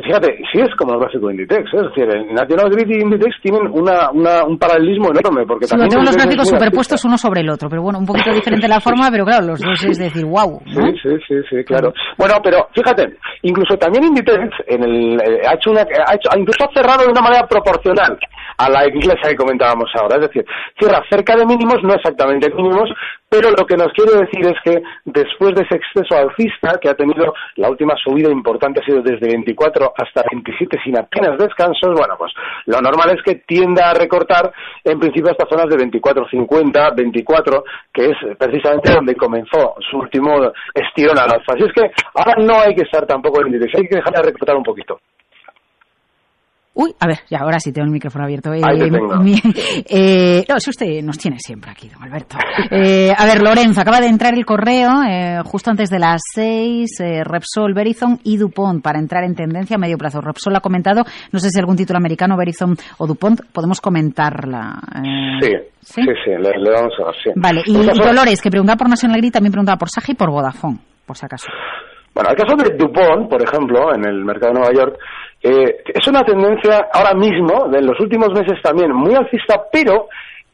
Fíjate, 0.04 0.38
sí 0.52 0.60
es 0.62 0.74
como 0.78 0.94
el 0.94 1.00
gráfico 1.00 1.28
de 1.28 1.34
Inditex, 1.34 1.74
¿eh? 1.74 1.78
es 1.78 1.90
decir, 1.90 2.08
National 2.32 2.70
Grid 2.72 2.90
y 2.90 3.02
Inditex 3.02 3.36
tienen 3.42 3.68
una, 3.72 4.10
una, 4.12 4.44
un 4.46 4.58
paralelismo 4.58 5.10
enorme. 5.10 5.46
Porque 5.46 5.66
sí, 5.66 5.78
también 5.78 6.06
los 6.06 6.16
gráficos 6.16 6.50
superpuestos 6.50 7.06
uno 7.06 7.18
sobre 7.18 7.42
el 7.42 7.50
otro, 7.50 7.70
pero 7.70 7.82
bueno, 7.82 8.00
un 8.00 8.06
poquito 8.06 8.32
diferente 8.34 8.68
la 8.68 8.80
forma, 8.80 9.10
pero 9.12 9.26
claro, 9.26 9.48
los 9.48 9.60
dos 9.62 9.84
es 9.84 9.98
decir, 9.98 10.26
wow. 10.26 10.62
¿no? 10.66 10.88
Sí, 10.88 11.00
sí, 11.04 11.10
sí, 11.28 11.36
sí, 11.50 11.64
claro. 11.64 11.94
Bueno, 12.18 12.36
pero 12.44 12.68
fíjate, 12.74 13.18
incluso 13.44 13.78
también 13.78 14.06
Inditex 14.06 14.50
en 14.68 14.84
el, 14.84 15.14
eh, 15.22 15.42
ha 15.48 15.56
hecho 15.56 15.72
una, 15.72 15.82
ha 15.82 16.16
hecho, 16.16 16.30
incluso 16.38 16.66
ha 16.66 16.74
cerrado 16.74 17.04
de 17.04 17.12
una 17.12 17.22
manera 17.22 17.48
proporcional 17.48 18.18
a 18.58 18.70
la 18.70 18.88
inglesa 18.88 19.30
que 19.30 19.36
comentábamos 19.36 19.90
ahora. 19.96 20.16
Es 20.16 20.28
decir, 20.28 20.46
cierra 20.80 21.04
cerca 21.10 21.36
de 21.36 21.46
mínimos, 21.46 21.78
no 21.84 21.94
exactamente 21.94 22.54
mínimos, 22.54 22.90
pero 23.30 23.52
lo 23.52 23.66
que 23.66 23.76
nos 23.76 23.92
quiere 23.94 24.20
decir 24.20 24.46
es 24.46 24.58
que 24.64 24.82
después 25.06 25.54
de 25.56 25.64
ese 25.64 25.76
exceso 25.76 26.16
alcista 26.16 26.80
que 26.82 26.90
ha 26.90 26.96
tenido 26.96 27.34
la 27.56 27.70
última 27.70 27.96
subida 27.98 28.32
importante 28.32 28.82
ha 28.82 28.86
sido 28.86 29.02
desde 29.02 29.28
24 29.28 29.94
hasta 29.98 30.24
27 30.32 30.80
sin 30.84 30.98
apenas 30.98 31.38
descansos, 31.38 31.94
bueno, 31.94 32.16
pues 32.18 32.32
lo 32.66 32.82
normal 32.82 33.12
es 33.12 33.22
que 33.24 33.44
tienda 33.46 33.90
a 33.90 33.94
recortar 33.94 34.52
en 34.84 35.00
principio 35.00 35.32
hasta 35.32 35.48
zonas 35.48 35.68
de 35.70 35.76
24.50, 35.76 36.96
24, 36.96 37.64
que 37.94 38.06
es 38.06 38.18
precisamente 38.38 38.94
donde 38.94 39.16
comenzó 39.16 39.76
su 39.90 39.98
último 39.98 40.52
estirón 40.74 41.20
al 41.20 41.32
alfa. 41.32 41.54
Así 41.54 41.64
es 41.64 41.74
que 41.74 41.92
ahora 42.16 42.36
no 42.40 42.62
hay 42.62 42.74
que 42.74 42.84
estar 42.84 43.06
tampoco 43.06 43.42
en 43.42 43.54
índice, 43.54 43.78
hay 43.78 43.88
que 43.88 43.98
dejar 43.98 44.14
de 44.14 44.24
recortar 44.24 44.56
un 44.56 44.64
poquito. 44.64 45.00
Uy, 46.80 46.94
a 47.00 47.08
ver, 47.08 47.22
ya 47.28 47.40
ahora 47.40 47.60
sí 47.60 47.72
tengo 47.72 47.88
el 47.88 47.92
micrófono 47.92 48.26
abierto. 48.26 48.52
Te 48.52 48.60
tengo. 48.60 49.20
eh, 49.90 50.46
no, 50.48 50.60
si 50.60 50.70
usted 50.70 51.02
nos 51.02 51.18
tiene 51.18 51.38
siempre 51.40 51.72
aquí, 51.72 51.90
don 51.90 52.04
Alberto. 52.04 52.38
Eh, 52.70 53.12
a 53.18 53.26
ver, 53.26 53.42
Lorenzo, 53.42 53.82
acaba 53.82 54.00
de 54.00 54.06
entrar 54.06 54.36
el 54.36 54.46
correo 54.46 55.02
eh, 55.10 55.40
justo 55.44 55.72
antes 55.72 55.90
de 55.90 55.98
las 55.98 56.22
seis, 56.36 57.00
eh, 57.00 57.24
Repsol, 57.24 57.74
Verizon 57.74 58.20
y 58.24 58.38
Dupont 58.38 58.84
para 58.84 59.00
entrar 59.00 59.24
en 59.24 59.34
tendencia 59.34 59.76
a 59.76 59.80
medio 59.80 59.98
plazo. 59.98 60.22
Repsol 60.22 60.56
ha 60.56 60.60
comentado, 60.60 61.04
no 61.32 61.40
sé 61.40 61.50
si 61.50 61.60
algún 61.60 61.78
título 61.78 61.98
americano, 61.98 62.38
Verizon 62.38 62.78
o 63.00 63.08
Dupont, 63.08 63.42
podemos 63.52 63.82
comentarla. 63.82 64.80
Eh, 65.04 65.40
sí, 65.42 65.54
sí, 65.82 66.02
sí, 66.04 66.30
le, 66.30 66.60
le, 66.60 66.70
vamos 66.70 66.94
a 67.02 67.06
dar, 67.06 67.16
sí. 67.24 67.32
Vale, 67.36 67.64
y, 67.66 67.76
y 67.76 67.86
Dolores, 67.86 68.40
que 68.40 68.52
preguntaba 68.52 68.78
por 68.78 68.90
National 68.90 69.18
Grid, 69.18 69.32
también 69.32 69.52
preguntaba 69.52 69.78
por 69.78 69.90
Saja 69.90 70.12
y 70.12 70.16
por 70.16 70.30
Vodafone, 70.30 70.78
por 71.08 71.18
si 71.18 71.26
acaso. 71.26 71.48
Bueno, 72.14 72.32
el 72.32 72.36
caso 72.36 72.56
de 72.56 72.76
Dupont, 72.76 73.30
por 73.30 73.42
ejemplo, 73.42 73.94
en 73.94 74.06
el 74.06 74.26
mercado 74.26 74.54
de 74.54 74.60
Nueva 74.60 74.74
York, 74.74 74.98
eh, 75.44 75.84
es 75.94 76.08
una 76.08 76.24
tendencia 76.24 76.88
ahora 76.92 77.14
mismo, 77.14 77.68
de 77.70 77.82
los 77.82 78.00
últimos 78.00 78.30
meses 78.30 78.62
también, 78.64 78.92
muy 78.92 79.14
alcista, 79.14 79.62
pero 79.72 80.08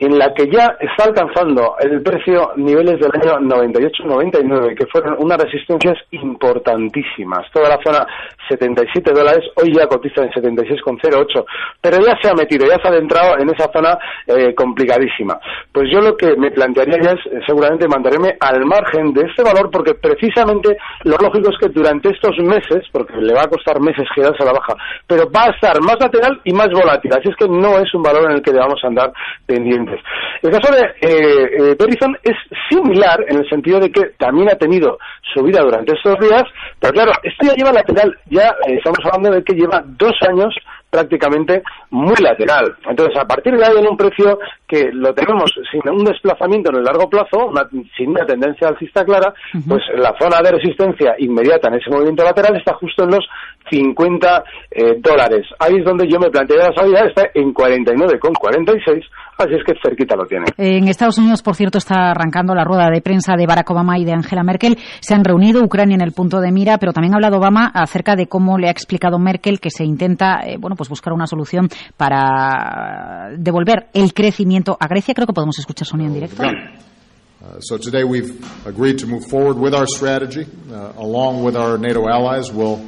en 0.05 0.17
la 0.17 0.33
que 0.33 0.49
ya 0.49 0.75
está 0.79 1.05
alcanzando 1.05 1.75
el 1.79 2.01
precio 2.01 2.51
niveles 2.57 2.99
del 2.99 3.11
año 3.13 3.39
98-99, 3.39 4.77
que 4.77 4.85
fueron 4.87 5.15
unas 5.19 5.41
resistencias 5.41 5.97
importantísimas. 6.11 7.49
Toda 7.51 7.69
la 7.69 7.79
zona 7.83 8.05
77 8.49 9.11
dólares, 9.11 9.45
hoy 9.55 9.73
ya 9.73 9.87
cotiza 9.87 10.23
en 10.23 10.31
76,08, 10.31 11.45
pero 11.81 11.97
ya 12.05 12.17
se 12.21 12.29
ha 12.29 12.33
metido, 12.33 12.65
ya 12.67 12.77
se 12.81 12.87
ha 12.87 12.91
adentrado 12.91 13.37
en 13.39 13.49
esa 13.49 13.71
zona 13.71 13.97
eh, 14.27 14.53
complicadísima. 14.55 15.39
Pues 15.71 15.89
yo 15.91 16.01
lo 16.01 16.17
que 16.17 16.35
me 16.35 16.51
plantearía 16.51 16.97
ya 17.01 17.11
es 17.11 17.25
eh, 17.27 17.39
seguramente 17.45 17.87
mantenerme 17.87 18.35
al 18.39 18.65
margen 18.65 19.13
de 19.13 19.21
este 19.21 19.43
valor, 19.43 19.69
porque 19.71 19.93
precisamente 19.93 20.77
lo 21.03 21.17
lógico 21.17 21.49
es 21.49 21.57
que 21.59 21.69
durante 21.69 22.09
estos 22.09 22.37
meses, 22.39 22.85
porque 22.91 23.15
le 23.17 23.33
va 23.33 23.43
a 23.43 23.47
costar 23.47 23.79
meses 23.79 24.07
girarse 24.13 24.43
a 24.43 24.47
la 24.47 24.53
baja, 24.53 24.75
pero 25.07 25.29
va 25.31 25.45
a 25.45 25.51
estar 25.51 25.79
más 25.81 25.97
lateral 25.99 26.39
y 26.43 26.53
más 26.53 26.69
volátil, 26.69 27.13
así 27.13 27.29
es 27.29 27.35
que 27.35 27.47
no 27.47 27.79
es 27.79 27.93
un 27.93 28.03
valor 28.03 28.25
en 28.25 28.37
el 28.37 28.41
que 28.41 28.51
debamos 28.51 28.83
andar 28.83 29.11
pendientes. 29.45 29.92
El 30.41 30.51
caso 30.51 30.73
de 30.73 30.81
eh, 31.01 31.71
eh, 31.71 31.77
es 32.23 32.35
similar 32.69 33.23
en 33.27 33.37
el 33.37 33.49
sentido 33.49 33.79
de 33.79 33.91
que 33.91 34.01
también 34.17 34.49
ha 34.49 34.55
tenido 34.55 34.97
subida 35.33 35.61
durante 35.61 35.93
estos 35.93 36.19
días, 36.19 36.43
pero 36.79 36.93
claro, 36.93 37.11
esto 37.23 37.47
ya 37.47 37.55
lleva 37.55 37.71
lateral, 37.71 38.15
ya 38.29 38.49
eh, 38.67 38.75
estamos 38.77 38.99
hablando 39.05 39.31
de 39.31 39.43
que 39.43 39.53
lleva 39.53 39.83
dos 39.85 40.13
años 40.27 40.53
prácticamente 40.93 41.63
muy 41.89 42.15
lateral. 42.21 42.75
Entonces, 42.87 43.17
a 43.19 43.25
partir 43.25 43.57
de 43.57 43.65
ahí, 43.65 43.77
en 43.79 43.87
un 43.87 43.97
precio 43.97 44.37
que 44.67 44.91
lo 44.93 45.11
tenemos 45.15 45.51
sin 45.71 45.81
un 45.89 46.05
desplazamiento 46.05 46.69
en 46.69 46.77
el 46.77 46.83
largo 46.83 47.09
plazo, 47.09 47.47
una, 47.47 47.67
sin 47.97 48.09
una 48.09 48.25
tendencia 48.25 48.67
alcista 48.67 49.03
clara, 49.03 49.33
uh 49.55 49.57
-huh. 49.57 49.67
pues 49.67 49.81
la 49.97 50.13
zona 50.21 50.37
de 50.43 50.51
resistencia 50.51 51.15
inmediata 51.17 51.69
en 51.69 51.79
ese 51.79 51.89
movimiento 51.89 52.23
lateral 52.23 52.55
está 52.55 52.75
justo 52.75 53.05
en 53.05 53.09
los 53.09 53.25
50 53.71 54.43
eh, 54.69 54.95
dólares. 54.99 55.47
Ahí 55.59 55.77
es 55.77 55.85
donde 55.85 56.07
yo 56.07 56.19
me 56.19 56.29
planteé 56.29 56.57
la 56.57 56.73
salida, 56.75 57.05
está 57.07 57.23
en 57.33 57.53
49,46, 57.53 59.03
así 59.37 59.53
es 59.53 59.63
que 59.65 59.73
cerquita 59.81 60.15
lo 60.15 60.25
tiene. 60.25 60.45
En 60.57 60.87
Estados 60.87 61.17
Unidos, 61.17 61.41
por 61.41 61.55
cierto, 61.55 61.79
está 61.79 62.11
arrancando 62.11 62.53
la 62.53 62.63
rueda 62.63 62.89
de 62.91 63.01
prensa 63.01 63.35
de 63.35 63.47
Barack 63.47 63.69
Obama 63.71 63.97
y 63.97 64.05
de 64.05 64.13
Angela 64.13 64.43
Merkel. 64.43 64.77
Se 64.99 65.15
han 65.15 65.23
reunido 65.23 65.63
Ucrania 65.63 65.95
en 65.95 66.01
el 66.01 66.11
punto 66.11 66.39
de 66.39 66.51
mira, 66.51 66.77
pero 66.77 66.93
también 66.93 67.13
ha 67.13 67.17
hablado 67.17 67.37
Obama 67.37 67.71
acerca 67.73 68.15
de 68.15 68.27
cómo 68.27 68.57
le 68.57 68.67
ha 68.67 68.71
explicado 68.71 69.17
Merkel 69.17 69.59
que 69.59 69.69
se 69.69 69.85
intenta, 69.85 70.41
eh, 70.45 70.57
bueno, 70.59 70.75
pues 70.75 70.82
buscar 70.89 71.13
una 71.13 71.27
solución 71.27 71.69
para 71.97 73.31
devolver 73.37 73.87
el 73.93 74.13
crecimiento 74.13 74.77
a 74.79 74.87
Grecia. 74.87 75.13
Creo 75.13 75.27
que 75.27 75.33
podemos 75.33 75.57
escuchar 75.59 75.87
sonido 75.87 76.09
en 76.09 76.13
directo. 76.13 76.43
Uh, 76.43 77.59
so 77.59 77.77
today 77.77 78.05
we've 78.05 78.39
agreed 78.65 78.97
to 78.97 79.05
move 79.05 79.25
forward 79.25 79.57
with 79.57 79.73
our 79.73 79.85
strategy, 79.85 80.45
uh, 80.71 80.93
along 80.97 81.43
with 81.43 81.57
our 81.57 81.77
NATO 81.77 82.07
allies. 82.07 82.49
We'll 82.49 82.79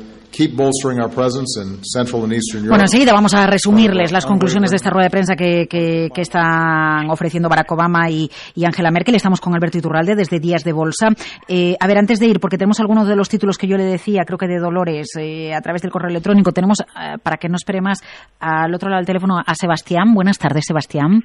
bueno, 2.67 2.83
enseguida 2.83 3.13
vamos 3.13 3.33
a 3.33 3.47
resumirles 3.47 4.11
las 4.11 4.25
conclusiones 4.25 4.69
de 4.69 4.75
esta 4.75 4.89
rueda 4.89 5.05
de 5.05 5.09
prensa 5.09 5.35
que, 5.35 5.67
que, 5.67 6.09
que 6.13 6.21
están 6.21 7.09
ofreciendo 7.09 7.47
Barack 7.47 7.71
Obama 7.71 8.09
y, 8.09 8.29
y, 8.53 8.65
Angela 8.65 8.91
Merkel. 8.91 9.15
Estamos 9.15 9.39
con 9.39 9.55
Alberto 9.55 9.77
Iturralde 9.77 10.15
desde 10.15 10.39
Días 10.39 10.63
de 10.63 10.73
Bolsa. 10.73 11.09
Eh, 11.47 11.75
a 11.79 11.87
ver, 11.87 11.97
antes 11.97 12.19
de 12.19 12.27
ir, 12.27 12.39
porque 12.39 12.57
tenemos 12.57 12.79
algunos 12.79 13.07
de 13.07 13.15
los 13.15 13.29
títulos 13.29 13.57
que 13.57 13.67
yo 13.67 13.77
le 13.77 13.85
decía, 13.85 14.23
creo 14.25 14.37
que 14.37 14.47
de 14.47 14.59
Dolores, 14.59 15.07
eh, 15.17 15.53
a 15.53 15.61
través 15.61 15.81
del 15.81 15.91
correo 15.91 16.09
electrónico, 16.09 16.51
tenemos, 16.51 16.81
eh, 16.81 17.17
para 17.23 17.37
que 17.37 17.47
no 17.47 17.55
espere 17.55 17.79
más, 17.81 18.03
al 18.39 18.73
otro 18.73 18.89
lado 18.89 18.99
del 18.99 19.07
teléfono 19.07 19.39
a 19.45 19.55
Sebastián. 19.55 20.13
Buenas 20.13 20.37
tardes, 20.37 20.65
Sebastián. 20.67 21.23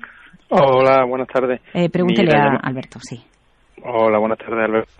Hola, 0.50 1.04
buenas 1.04 1.28
tardes. 1.28 1.60
pregúntele 1.92 2.32
Mira, 2.32 2.58
a 2.62 2.68
Alberto, 2.68 2.98
sí. 3.00 3.20
Hola, 3.82 4.18
buenas 4.18 4.38
tardes, 4.38 4.64
Alberto. 4.64 4.92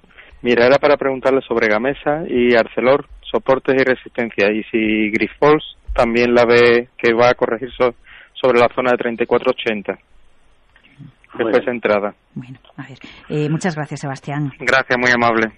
Mira, 0.42 0.66
era 0.66 0.78
para 0.78 0.96
preguntarle 0.96 1.42
sobre 1.46 1.68
Gamesa 1.68 2.24
y 2.26 2.54
Arcelor, 2.54 3.06
soportes 3.30 3.74
y 3.74 3.84
resistencia, 3.84 4.50
y 4.50 4.62
si 4.64 5.10
Grifols 5.10 5.76
también 5.94 6.34
la 6.34 6.44
ve 6.44 6.88
que 6.96 7.12
va 7.12 7.30
a 7.30 7.34
corregir 7.34 7.70
so, 7.72 7.94
sobre 8.34 8.58
la 8.58 8.68
zona 8.74 8.92
de 8.92 8.98
3480. 8.98 9.98
Después 11.38 11.64
de 11.64 11.70
entrada. 11.70 12.14
Bueno, 12.34 12.58
a 12.76 12.82
ver. 12.82 12.98
Eh, 13.28 13.48
muchas 13.48 13.76
gracias, 13.76 14.00
Sebastián. 14.00 14.50
Gracias, 14.58 14.98
muy 14.98 15.10
amable. 15.12 15.52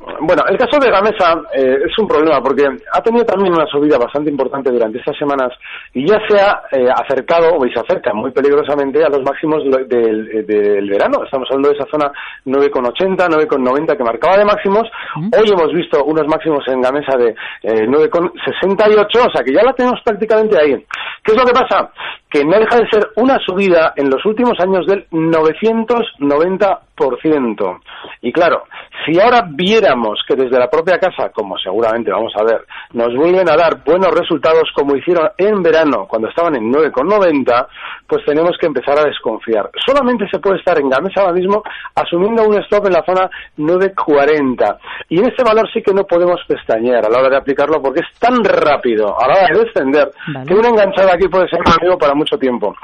Bueno, 0.00 0.42
el 0.48 0.56
caso 0.56 0.78
de 0.80 0.90
Gamesa 0.90 1.42
eh, 1.52 1.76
es 1.84 1.98
un 1.98 2.08
problema 2.08 2.40
porque 2.40 2.64
ha 2.64 3.02
tenido 3.02 3.22
también 3.26 3.52
una 3.52 3.66
subida 3.66 3.98
bastante 3.98 4.30
importante 4.30 4.70
durante 4.70 4.98
estas 4.98 5.16
semanas 5.18 5.52
y 5.92 6.06
ya 6.08 6.18
se 6.26 6.40
ha 6.40 6.62
eh, 6.72 6.88
acercado, 6.90 7.54
o 7.54 7.60
se 7.64 7.78
acerca 7.78 8.14
muy 8.14 8.30
peligrosamente 8.30 9.04
a 9.04 9.10
los 9.10 9.20
máximos 9.22 9.62
del, 9.88 10.46
del 10.46 10.88
verano. 10.88 11.22
Estamos 11.24 11.46
hablando 11.50 11.68
de 11.68 11.76
esa 11.76 11.90
zona 11.90 12.10
9,80, 12.46 13.28
9,90 13.28 13.96
que 13.96 14.04
marcaba 14.04 14.38
de 14.38 14.44
máximos. 14.46 14.88
Hoy 15.16 15.50
hemos 15.52 15.72
visto 15.74 16.02
unos 16.04 16.26
máximos 16.26 16.66
en 16.68 16.80
Gamesa 16.80 17.18
de 17.18 17.34
eh, 17.62 17.86
9,68, 17.86 19.28
o 19.28 19.30
sea 19.30 19.44
que 19.44 19.52
ya 19.52 19.62
la 19.62 19.74
tenemos 19.74 20.00
prácticamente 20.02 20.58
ahí. 20.58 20.82
¿Qué 21.22 21.32
es 21.32 21.36
lo 21.36 21.44
que 21.44 21.52
pasa? 21.52 21.90
Que 22.30 22.44
no 22.44 22.58
deja 22.58 22.76
de 22.76 22.88
ser 22.88 23.08
una 23.16 23.38
subida 23.44 23.92
en 23.96 24.08
los 24.08 24.24
últimos 24.24 24.58
años 24.60 24.86
del 24.86 25.06
990%. 25.10 27.80
Y 28.22 28.32
claro, 28.32 28.64
si 29.04 29.18
ahora 29.18 29.46
viéramos 29.48 30.20
que 30.28 30.36
desde 30.36 30.58
la 30.58 30.68
propia 30.68 30.98
casa, 30.98 31.30
como 31.30 31.56
seguramente 31.58 32.10
vamos 32.10 32.32
a 32.38 32.44
ver, 32.44 32.64
nos 32.92 33.14
vuelven 33.14 33.48
a 33.48 33.56
dar 33.56 33.82
buenos 33.82 34.10
resultados 34.10 34.64
como 34.74 34.96
hicieron 34.96 35.30
en 35.38 35.62
verano 35.62 36.06
cuando 36.06 36.28
estaban 36.28 36.54
en 36.56 36.70
9,90, 36.70 37.66
pues 38.06 38.24
tenemos 38.26 38.56
que 38.60 38.66
empezar 38.66 38.98
a 38.98 39.04
desconfiar. 39.04 39.70
Solamente 39.86 40.28
se 40.30 40.38
puede 40.38 40.58
estar 40.58 40.78
en 40.78 40.90
Gamesa 40.90 41.22
ahora 41.22 41.32
mismo 41.32 41.62
asumiendo 41.94 42.44
un 42.44 42.60
stop 42.62 42.86
en 42.86 42.92
la 42.92 43.04
zona 43.04 43.30
9,40. 43.56 44.76
Y 45.08 45.18
en 45.18 45.28
este 45.28 45.42
valor 45.42 45.66
sí 45.72 45.82
que 45.82 45.94
no 45.94 46.04
podemos 46.04 46.40
pestañear 46.46 47.06
a 47.06 47.08
la 47.08 47.20
hora 47.20 47.30
de 47.30 47.36
aplicarlo 47.36 47.80
porque 47.80 48.00
es 48.00 48.18
tan 48.18 48.44
rápido 48.44 49.18
a 49.18 49.26
la 49.26 49.34
hora 49.34 49.46
de 49.52 49.64
descender 49.64 50.10
vale. 50.34 50.46
que 50.46 50.54
una 50.54 50.68
enganchada 50.68 51.14
aquí 51.14 51.26
puede 51.28 51.48
ser 51.48 51.60
un 51.60 51.72
amigo 51.72 51.96
para 51.96 52.14
mucho 52.20 52.36
tiempo. 52.38 52.74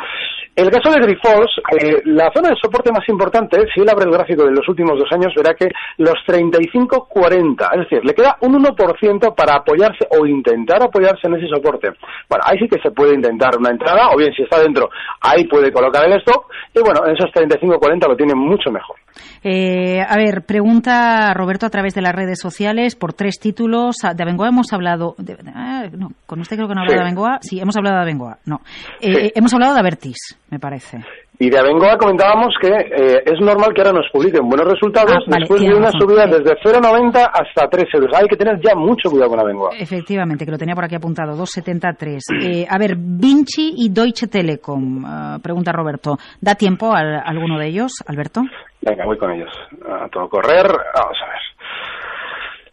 El 0.57 0.70
caso 0.70 0.90
de 0.90 1.05
Grifols, 1.05 1.53
eh, 1.79 2.01
la 2.07 2.31
zona 2.35 2.49
de 2.49 2.57
soporte 2.57 2.90
más 2.90 3.07
importante, 3.11 3.59
si 3.75 3.83
él 3.83 3.88
abre 3.90 4.07
el 4.07 4.11
gráfico 4.11 4.42
de 4.44 4.53
los 4.53 4.66
últimos 4.66 4.99
dos 4.99 5.09
años, 5.12 5.35
verá 5.37 5.53
que 5.55 5.68
los 5.99 6.14
35-40, 6.27 7.68
es 7.75 7.81
decir, 7.81 8.03
le 8.03 8.14
queda 8.14 8.38
un 8.40 8.55
1% 8.64 9.35
para 9.35 9.57
apoyarse 9.57 10.09
o 10.18 10.25
intentar 10.25 10.83
apoyarse 10.83 11.29
en 11.29 11.35
ese 11.35 11.49
soporte. 11.49 11.90
Bueno, 12.31 12.44
ahí 12.46 12.59
sí 12.59 12.68
que 12.68 12.81
se 12.81 12.90
puede 12.90 13.14
intentar 13.14 13.59
una 13.59 13.70
entrada, 13.70 14.09
o 14.14 14.16
bien 14.16 14.33
si 14.33 14.44
está 14.44 14.59
dentro, 14.59 14.88
ahí 15.20 15.44
puede 15.44 15.70
colocar 15.70 16.07
el 16.07 16.18
stop, 16.20 16.46
y 16.75 16.81
bueno, 16.81 17.01
en 17.07 17.14
esos 17.14 17.31
35-40 17.33 18.09
lo 18.09 18.16
tiene 18.16 18.35
mucho 18.35 18.70
mejor. 18.70 18.96
Eh, 19.42 20.01
a 20.01 20.16
ver, 20.16 20.42
pregunta 20.44 21.33
Roberto 21.35 21.66
a 21.66 21.70
través 21.70 21.94
de 21.94 22.03
las 22.03 22.14
redes 22.14 22.38
sociales 22.40 22.96
por 22.96 23.12
tres 23.12 23.38
títulos. 23.38 23.96
De 23.96 24.22
Abengoa 24.22 24.49
hemos 24.49 24.72
hablado. 24.72 25.14
De, 25.18 25.35
eh, 25.35 25.90
no, 25.96 26.11
con 26.27 26.40
usted 26.40 26.57
creo 26.57 26.68
que 26.68 26.75
no 26.75 26.81
ha 26.81 26.85
hablado 26.85 26.99
sí. 26.99 26.99
de 26.99 27.03
Abengoa. 27.03 27.38
Sí, 27.40 27.61
hemos 27.61 27.77
hablado 27.77 27.96
de 27.96 28.03
Abengoa. 28.03 28.38
No. 28.44 28.61
Eh, 29.01 29.14
sí. 29.14 29.25
Hemos 29.34 29.52
hablado 29.54 29.74
de 29.74 29.80
Avertis, 29.80 30.38
me 30.50 30.58
parece. 30.58 30.98
Y 31.38 31.50
de 31.50 31.58
Abengoa 31.58 31.98
comentábamos 31.98 32.54
que 32.60 32.68
eh, 32.68 33.22
es 33.26 33.38
normal 33.40 33.74
que 33.74 33.82
ahora 33.82 33.92
nos 34.00 34.10
publiquen 34.10 34.48
buenos 34.48 34.66
resultados 34.72 35.12
ah, 35.12 35.24
vale, 35.26 35.40
después 35.40 35.60
de 35.60 35.74
una 35.74 35.90
razón. 35.92 36.00
subida 36.00 36.26
desde 36.26 36.54
0,90 36.64 37.30
hasta 37.30 37.68
3 37.68 37.84
euros. 37.92 38.10
Hay 38.16 38.26
que 38.26 38.36
tener 38.36 38.58
ya 38.64 38.74
mucho 38.74 39.10
cuidado 39.10 39.30
con 39.32 39.40
Abengoa. 39.40 39.70
Efectivamente, 39.78 40.46
que 40.46 40.50
lo 40.50 40.56
tenía 40.56 40.74
por 40.74 40.84
aquí 40.84 40.94
apuntado, 40.94 41.36
2,73. 41.36 42.20
eh, 42.42 42.66
a 42.68 42.78
ver, 42.78 42.94
Vinci 42.96 43.74
y 43.76 43.90
Deutsche 43.90 44.28
Telekom, 44.28 45.04
uh, 45.04 45.40
pregunta 45.42 45.72
Roberto. 45.72 46.16
¿Da 46.40 46.54
tiempo 46.54 46.90
a, 46.94 47.00
a 47.00 47.18
alguno 47.26 47.58
de 47.58 47.66
ellos, 47.68 47.92
Alberto? 48.06 48.40
Venga, 48.80 49.04
voy 49.04 49.18
con 49.18 49.30
ellos. 49.32 49.50
A 49.86 50.08
todo 50.08 50.28
correr. 50.30 50.64
Vamos 50.66 51.18
a 51.22 51.26
ver. 51.28 51.40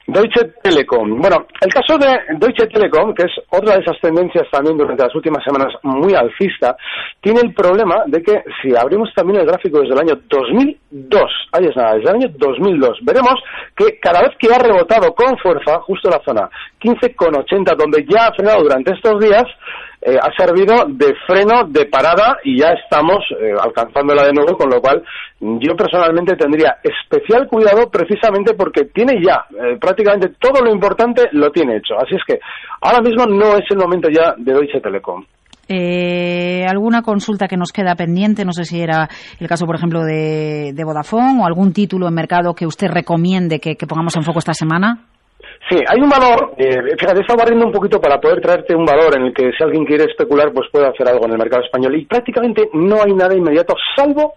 Deutsche 0.07 0.53
Telekom. 0.61 1.21
Bueno, 1.21 1.47
el 1.61 1.73
caso 1.73 1.97
de 1.97 2.37
Deutsche 2.37 2.67
Telekom, 2.67 3.13
que 3.13 3.23
es 3.23 3.31
otra 3.49 3.75
de 3.75 3.81
esas 3.81 3.99
tendencias 4.01 4.45
también 4.51 4.77
durante 4.77 5.03
las 5.03 5.15
últimas 5.15 5.43
semanas 5.43 5.73
muy 5.83 6.13
alcista, 6.13 6.75
tiene 7.21 7.39
el 7.41 7.53
problema 7.53 8.03
de 8.07 8.21
que 8.21 8.43
si 8.61 8.75
abrimos 8.75 9.09
también 9.15 9.39
el 9.39 9.47
gráfico 9.47 9.79
desde 9.79 9.93
el 9.93 10.01
año 10.01 10.21
2002, 10.29 11.23
ahí 11.53 11.65
es 11.65 11.75
nada, 11.75 11.95
desde 11.95 12.09
el 12.09 12.15
año 12.15 12.27
2002, 12.37 12.99
veremos 13.03 13.35
que 13.75 13.97
cada 13.99 14.21
vez 14.21 14.31
que 14.37 14.53
ha 14.53 14.59
rebotado 14.59 15.13
con 15.13 15.37
fuerza, 15.37 15.79
justo 15.81 16.09
la 16.09 16.21
zona 16.25 16.49
15,80, 16.81 17.75
donde 17.77 18.05
ya 18.05 18.27
ha 18.27 18.33
frenado 18.33 18.63
durante 18.63 18.93
estos 18.93 19.19
días, 19.21 19.45
eh, 20.05 20.17
ha 20.21 20.31
servido 20.35 20.85
de 20.89 21.13
freno 21.25 21.63
de 21.65 21.85
parada 21.85 22.37
y 22.43 22.59
ya 22.59 22.71
estamos 22.71 23.19
eh, 23.39 23.53
alcanzándola 23.57 24.25
de 24.25 24.33
nuevo, 24.33 24.57
con 24.57 24.69
lo 24.69 24.81
cual 24.81 25.01
yo 25.39 25.75
personalmente 25.77 26.35
tendría 26.35 26.75
especial 26.83 27.47
cuidado 27.47 27.89
precisamente 27.89 28.53
porque 28.53 28.85
tiene 28.93 29.23
ya 29.23 29.45
eh, 29.51 29.77
prácticamente 29.79 30.33
todo 30.39 30.61
lo 30.61 30.71
importante 30.73 31.29
lo 31.31 31.51
tiene 31.51 31.77
hecho. 31.77 31.95
Así 31.95 32.15
es 32.15 32.21
que 32.27 32.39
ahora 32.81 32.99
mismo 32.99 33.25
no 33.27 33.55
es 33.55 33.63
el 33.69 33.77
momento 33.77 34.09
ya 34.09 34.33
de 34.35 34.51
Deutsche 34.51 34.81
Telekom. 34.81 35.23
¿Alguna 35.69 37.01
consulta 37.01 37.47
que 37.47 37.55
nos 37.55 37.71
queda 37.71 37.95
pendiente? 37.95 38.43
No 38.43 38.51
sé 38.51 38.65
si 38.65 38.81
era 38.81 39.07
el 39.39 39.47
caso, 39.47 39.65
por 39.65 39.75
ejemplo, 39.75 40.03
de, 40.03 40.73
Vodafone 40.83 41.41
o 41.41 41.45
algún 41.45 41.71
título 41.71 42.07
en 42.09 42.13
mercado 42.13 42.53
que 42.53 42.67
usted 42.67 42.89
recomiende 42.89 43.59
que 43.59 43.87
pongamos 43.87 44.15
en 44.17 44.23
foco 44.23 44.39
esta 44.39 44.53
semana. 44.53 44.99
Sí, 45.69 45.77
hay 45.87 46.01
un 46.01 46.09
valor, 46.09 46.53
eh, 46.57 46.95
fíjate, 46.99 47.21
he 47.21 47.35
barriendo 47.35 47.65
un 47.65 47.71
poquito 47.71 47.99
para 47.99 48.19
poder 48.19 48.41
traerte 48.41 48.75
un 48.75 48.85
valor 48.85 49.15
en 49.15 49.27
el 49.27 49.33
que 49.33 49.51
si 49.57 49.63
alguien 49.63 49.85
quiere 49.85 50.05
especular, 50.05 50.51
pues 50.51 50.69
puede 50.69 50.87
hacer 50.87 51.07
algo 51.07 51.25
en 51.25 51.31
el 51.31 51.37
mercado 51.37 51.63
español. 51.63 51.95
Y 51.95 52.05
prácticamente 52.05 52.69
no 52.73 53.01
hay 53.01 53.13
nada 53.13 53.33
inmediato, 53.33 53.73
salvo 53.95 54.33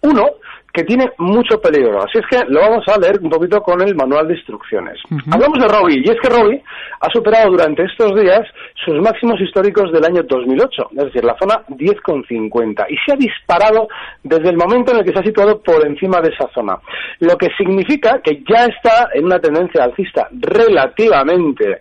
uno 0.00 0.26
que 0.72 0.84
tiene 0.84 1.10
mucho 1.18 1.60
peligro. 1.60 2.02
Así 2.02 2.18
es 2.18 2.26
que 2.30 2.44
lo 2.48 2.60
vamos 2.60 2.84
a 2.88 2.98
leer 2.98 3.20
un 3.20 3.28
poquito 3.28 3.60
con 3.60 3.80
el 3.82 3.94
manual 3.94 4.26
de 4.28 4.34
instrucciones. 4.34 4.98
Hablamos 5.30 5.58
de 5.58 5.68
Robbie, 5.68 6.02
y 6.04 6.10
es 6.10 6.16
que 6.20 6.30
Robbie 6.30 6.62
ha 7.00 7.10
superado 7.12 7.50
durante 7.50 7.84
estos 7.84 8.18
días 8.18 8.40
sus 8.84 8.98
máximos 9.00 9.40
históricos 9.40 9.92
del 9.92 10.04
año 10.04 10.22
2008, 10.22 10.90
es 10.92 11.04
decir, 11.04 11.24
la 11.24 11.36
zona 11.38 11.62
10,50, 11.68 12.86
y 12.88 12.96
se 13.04 13.12
ha 13.12 13.16
disparado 13.16 13.88
desde 14.22 14.48
el 14.48 14.56
momento 14.56 14.92
en 14.92 14.98
el 14.98 15.04
que 15.04 15.12
se 15.12 15.18
ha 15.18 15.24
situado 15.24 15.60
por 15.62 15.86
encima 15.86 16.20
de 16.20 16.30
esa 16.30 16.48
zona, 16.54 16.78
lo 17.20 17.36
que 17.36 17.48
significa 17.58 18.20
que 18.22 18.42
ya 18.48 18.64
está 18.64 19.10
en 19.12 19.26
una 19.26 19.38
tendencia 19.38 19.84
alcista 19.84 20.28
relativamente 20.32 21.80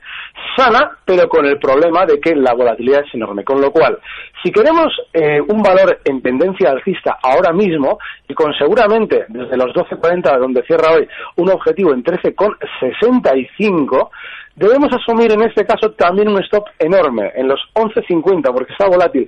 sana, 0.56 0.98
pero 1.06 1.30
con 1.30 1.46
el 1.46 1.60
problema 1.60 2.06
de 2.06 2.20
que 2.20 2.36
la 2.36 2.54
volatilidad 2.54 3.04
es 3.06 3.14
enorme, 3.14 3.44
con 3.44 3.62
lo 3.62 3.72
cual, 3.72 4.00
si 4.44 4.52
queremos 4.52 4.92
eh, 5.14 5.40
un 5.42 5.62
valor 5.62 6.00
en 6.06 6.22
tendencia 6.22 6.72
alcista 6.72 7.20
ahora 7.22 7.54
mismo, 7.54 8.00
y 8.28 8.34
con 8.34 8.54
seguramente 8.54 9.26
desde 9.30 9.58
los 9.58 9.74
12.40 9.74 10.40
donde 10.40 10.64
cierra 10.64 10.94
hoy 10.94 11.08
un 11.38 11.50
objetivo 11.50 11.94
en 11.94 12.04
13,65, 12.04 14.10
debemos 14.56 14.90
asumir 14.94 15.32
en 15.32 15.44
este 15.44 15.66
caso 15.66 15.92
también 15.92 16.30
un 16.30 16.42
stop 16.44 16.66
enorme 16.80 17.32
en 17.36 17.48
los 17.48 17.62
11.50 17.74 18.54
porque 18.54 18.74
está 18.74 18.88
volátil. 18.88 19.28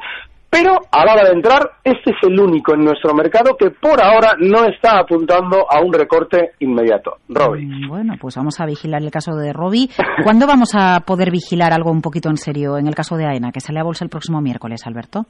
Pero 0.53 0.77
a 0.91 1.03
la 1.03 1.13
hora 1.13 1.23
de 1.23 1.33
entrar, 1.33 1.67
este 1.83 2.11
es 2.11 2.17
el 2.29 2.39
único 2.39 2.75
en 2.75 2.85
nuestro 2.85 3.11
mercado 3.15 3.57
que 3.57 3.71
por 3.71 3.99
ahora 4.03 4.35
no 4.37 4.65
está 4.65 4.99
apuntando 4.99 5.65
a 5.67 5.81
un 5.81 5.91
recorte 5.91 6.51
inmediato. 6.59 7.15
Robbie. 7.27 7.65
Mm, 7.65 7.89
bueno, 7.89 8.13
pues 8.21 8.35
vamos 8.35 8.61
a 8.61 8.67
vigilar 8.67 9.01
el 9.01 9.09
caso 9.09 9.35
de 9.35 9.51
Robbie. 9.51 9.89
¿Cuándo 10.23 10.45
vamos 10.45 10.69
a 10.75 10.99
poder 10.99 11.31
vigilar 11.31 11.73
algo 11.73 11.89
un 11.89 12.01
poquito 12.01 12.29
en 12.29 12.37
serio 12.37 12.77
en 12.77 12.85
el 12.85 12.93
caso 12.93 13.17
de 13.17 13.25
AENA, 13.25 13.51
que 13.51 13.61
sale 13.61 13.79
a 13.79 13.83
bolsa 13.83 14.05
el 14.05 14.11
próximo 14.11 14.41
miércoles, 14.41 14.85
Alberto? 14.85 15.25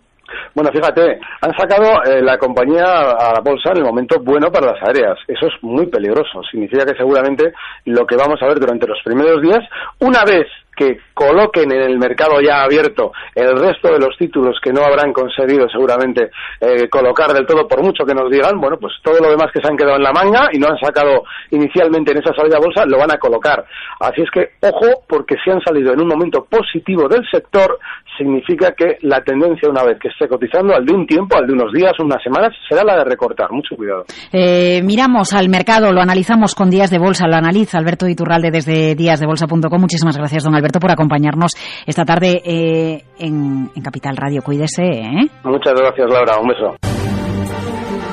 Bueno, 0.53 0.69
fíjate, 0.73 1.19
han 1.41 1.51
sacado 1.57 2.03
eh, 2.03 2.21
la 2.21 2.37
compañía 2.37 2.83
a 2.83 3.33
la 3.33 3.41
bolsa 3.43 3.71
en 3.71 3.77
el 3.77 3.85
momento 3.85 4.17
bueno 4.21 4.51
para 4.51 4.73
las 4.73 4.83
aéreas. 4.85 5.17
Eso 5.25 5.47
es 5.47 5.53
muy 5.63 5.87
peligroso. 5.87 6.41
Significa 6.51 6.85
que 6.85 6.97
seguramente 6.97 7.53
lo 7.85 8.05
que 8.05 8.17
vamos 8.17 8.39
a 8.41 8.47
ver 8.47 8.59
durante 8.59 8.87
los 8.87 8.99
primeros 9.05 9.41
días, 9.41 9.61
una 9.99 10.25
vez 10.25 10.47
que 10.75 10.97
coloquen 11.13 11.71
en 11.71 11.81
el 11.81 11.97
mercado 11.97 12.41
ya 12.41 12.63
abierto 12.63 13.11
el 13.35 13.57
resto 13.57 13.91
de 13.93 13.99
los 13.99 14.17
títulos 14.17 14.57
que 14.61 14.71
no 14.71 14.83
habrán 14.83 15.13
conseguido 15.13 15.67
seguramente 15.69 16.31
eh, 16.59 16.89
colocar 16.89 17.31
del 17.33 17.45
todo 17.45 17.67
por 17.67 17.83
mucho 17.83 18.05
que 18.05 18.13
nos 18.13 18.29
digan, 18.29 18.59
bueno, 18.59 18.77
pues 18.77 18.93
todo 19.03 19.19
lo 19.19 19.29
demás 19.29 19.51
que 19.53 19.61
se 19.61 19.67
han 19.69 19.77
quedado 19.77 19.97
en 19.97 20.03
la 20.03 20.11
manga 20.11 20.49
y 20.51 20.59
no 20.59 20.67
han 20.67 20.77
sacado 20.77 21.23
inicialmente 21.51 22.11
en 22.11 22.19
esa 22.19 22.33
salida 22.33 22.57
bolsa 22.59 22.85
lo 22.85 22.97
van 22.97 23.11
a 23.11 23.17
colocar. 23.17 23.65
Así 23.99 24.21
es 24.21 24.29
que 24.31 24.51
ojo 24.61 25.03
porque 25.07 25.35
si 25.43 25.51
han 25.51 25.61
salido 25.61 25.93
en 25.93 26.01
un 26.01 26.07
momento 26.07 26.45
positivo 26.45 27.07
del 27.07 27.23
sector 27.31 27.79
significa 28.17 28.73
que 28.77 28.97
la 29.01 29.21
tendencia 29.21 29.69
una 29.69 29.83
vez 29.83 29.97
que 29.99 30.09
esté 30.09 30.27
cotizando 30.27 30.75
al 30.75 30.85
de 30.85 30.93
un 30.93 31.05
tiempo, 31.07 31.37
al 31.37 31.47
de 31.47 31.53
unos 31.53 31.71
días, 31.73 31.93
unas 31.99 32.21
semanas, 32.23 32.53
será 32.69 32.83
la 32.83 32.97
de 32.97 33.05
recortar. 33.05 33.51
Mucho 33.51 33.75
cuidado. 33.75 34.05
Eh, 34.31 34.81
miramos 34.83 35.33
al 35.33 35.49
mercado, 35.49 35.91
lo 35.91 36.01
analizamos 36.01 36.55
con 36.55 36.69
días 36.69 36.89
de 36.89 36.99
bolsa, 36.99 37.27
lo 37.27 37.35
analiza 37.35 37.77
Alberto 37.77 38.07
Iturralde 38.07 38.51
desde 38.51 38.95
díasdebolsa.com. 38.95 39.81
Muchísimas 39.81 40.17
gracias, 40.17 40.43
don 40.43 40.53
Alberto, 40.63 40.79
por 40.79 40.91
acompañarnos 40.91 41.51
esta 41.85 42.05
tarde 42.05 42.41
eh, 42.45 43.03
en, 43.19 43.69
en, 43.75 43.83
Capital 43.83 44.15
Radio. 44.15 44.41
Cuídese. 44.41 44.83
¿eh? 44.83 45.29
Muchas 45.43 45.73
gracias, 45.73 46.09
Laura. 46.09 46.37
Un 46.39 46.47
beso. 46.47 46.77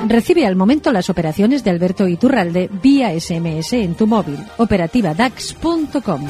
Recibe 0.09 0.45
al 0.45 0.57
momento 0.57 0.91
las 0.91 1.09
operaciones 1.11 1.63
de 1.63 1.71
Alberto 1.71 2.09
Iturralde 2.09 2.69
vía 2.83 3.11
SMS 3.19 3.75
en 3.75 3.95
tu 3.95 4.09
móvil. 4.09 4.39
Operativa 4.57 5.15
DAX.com. 5.15 6.27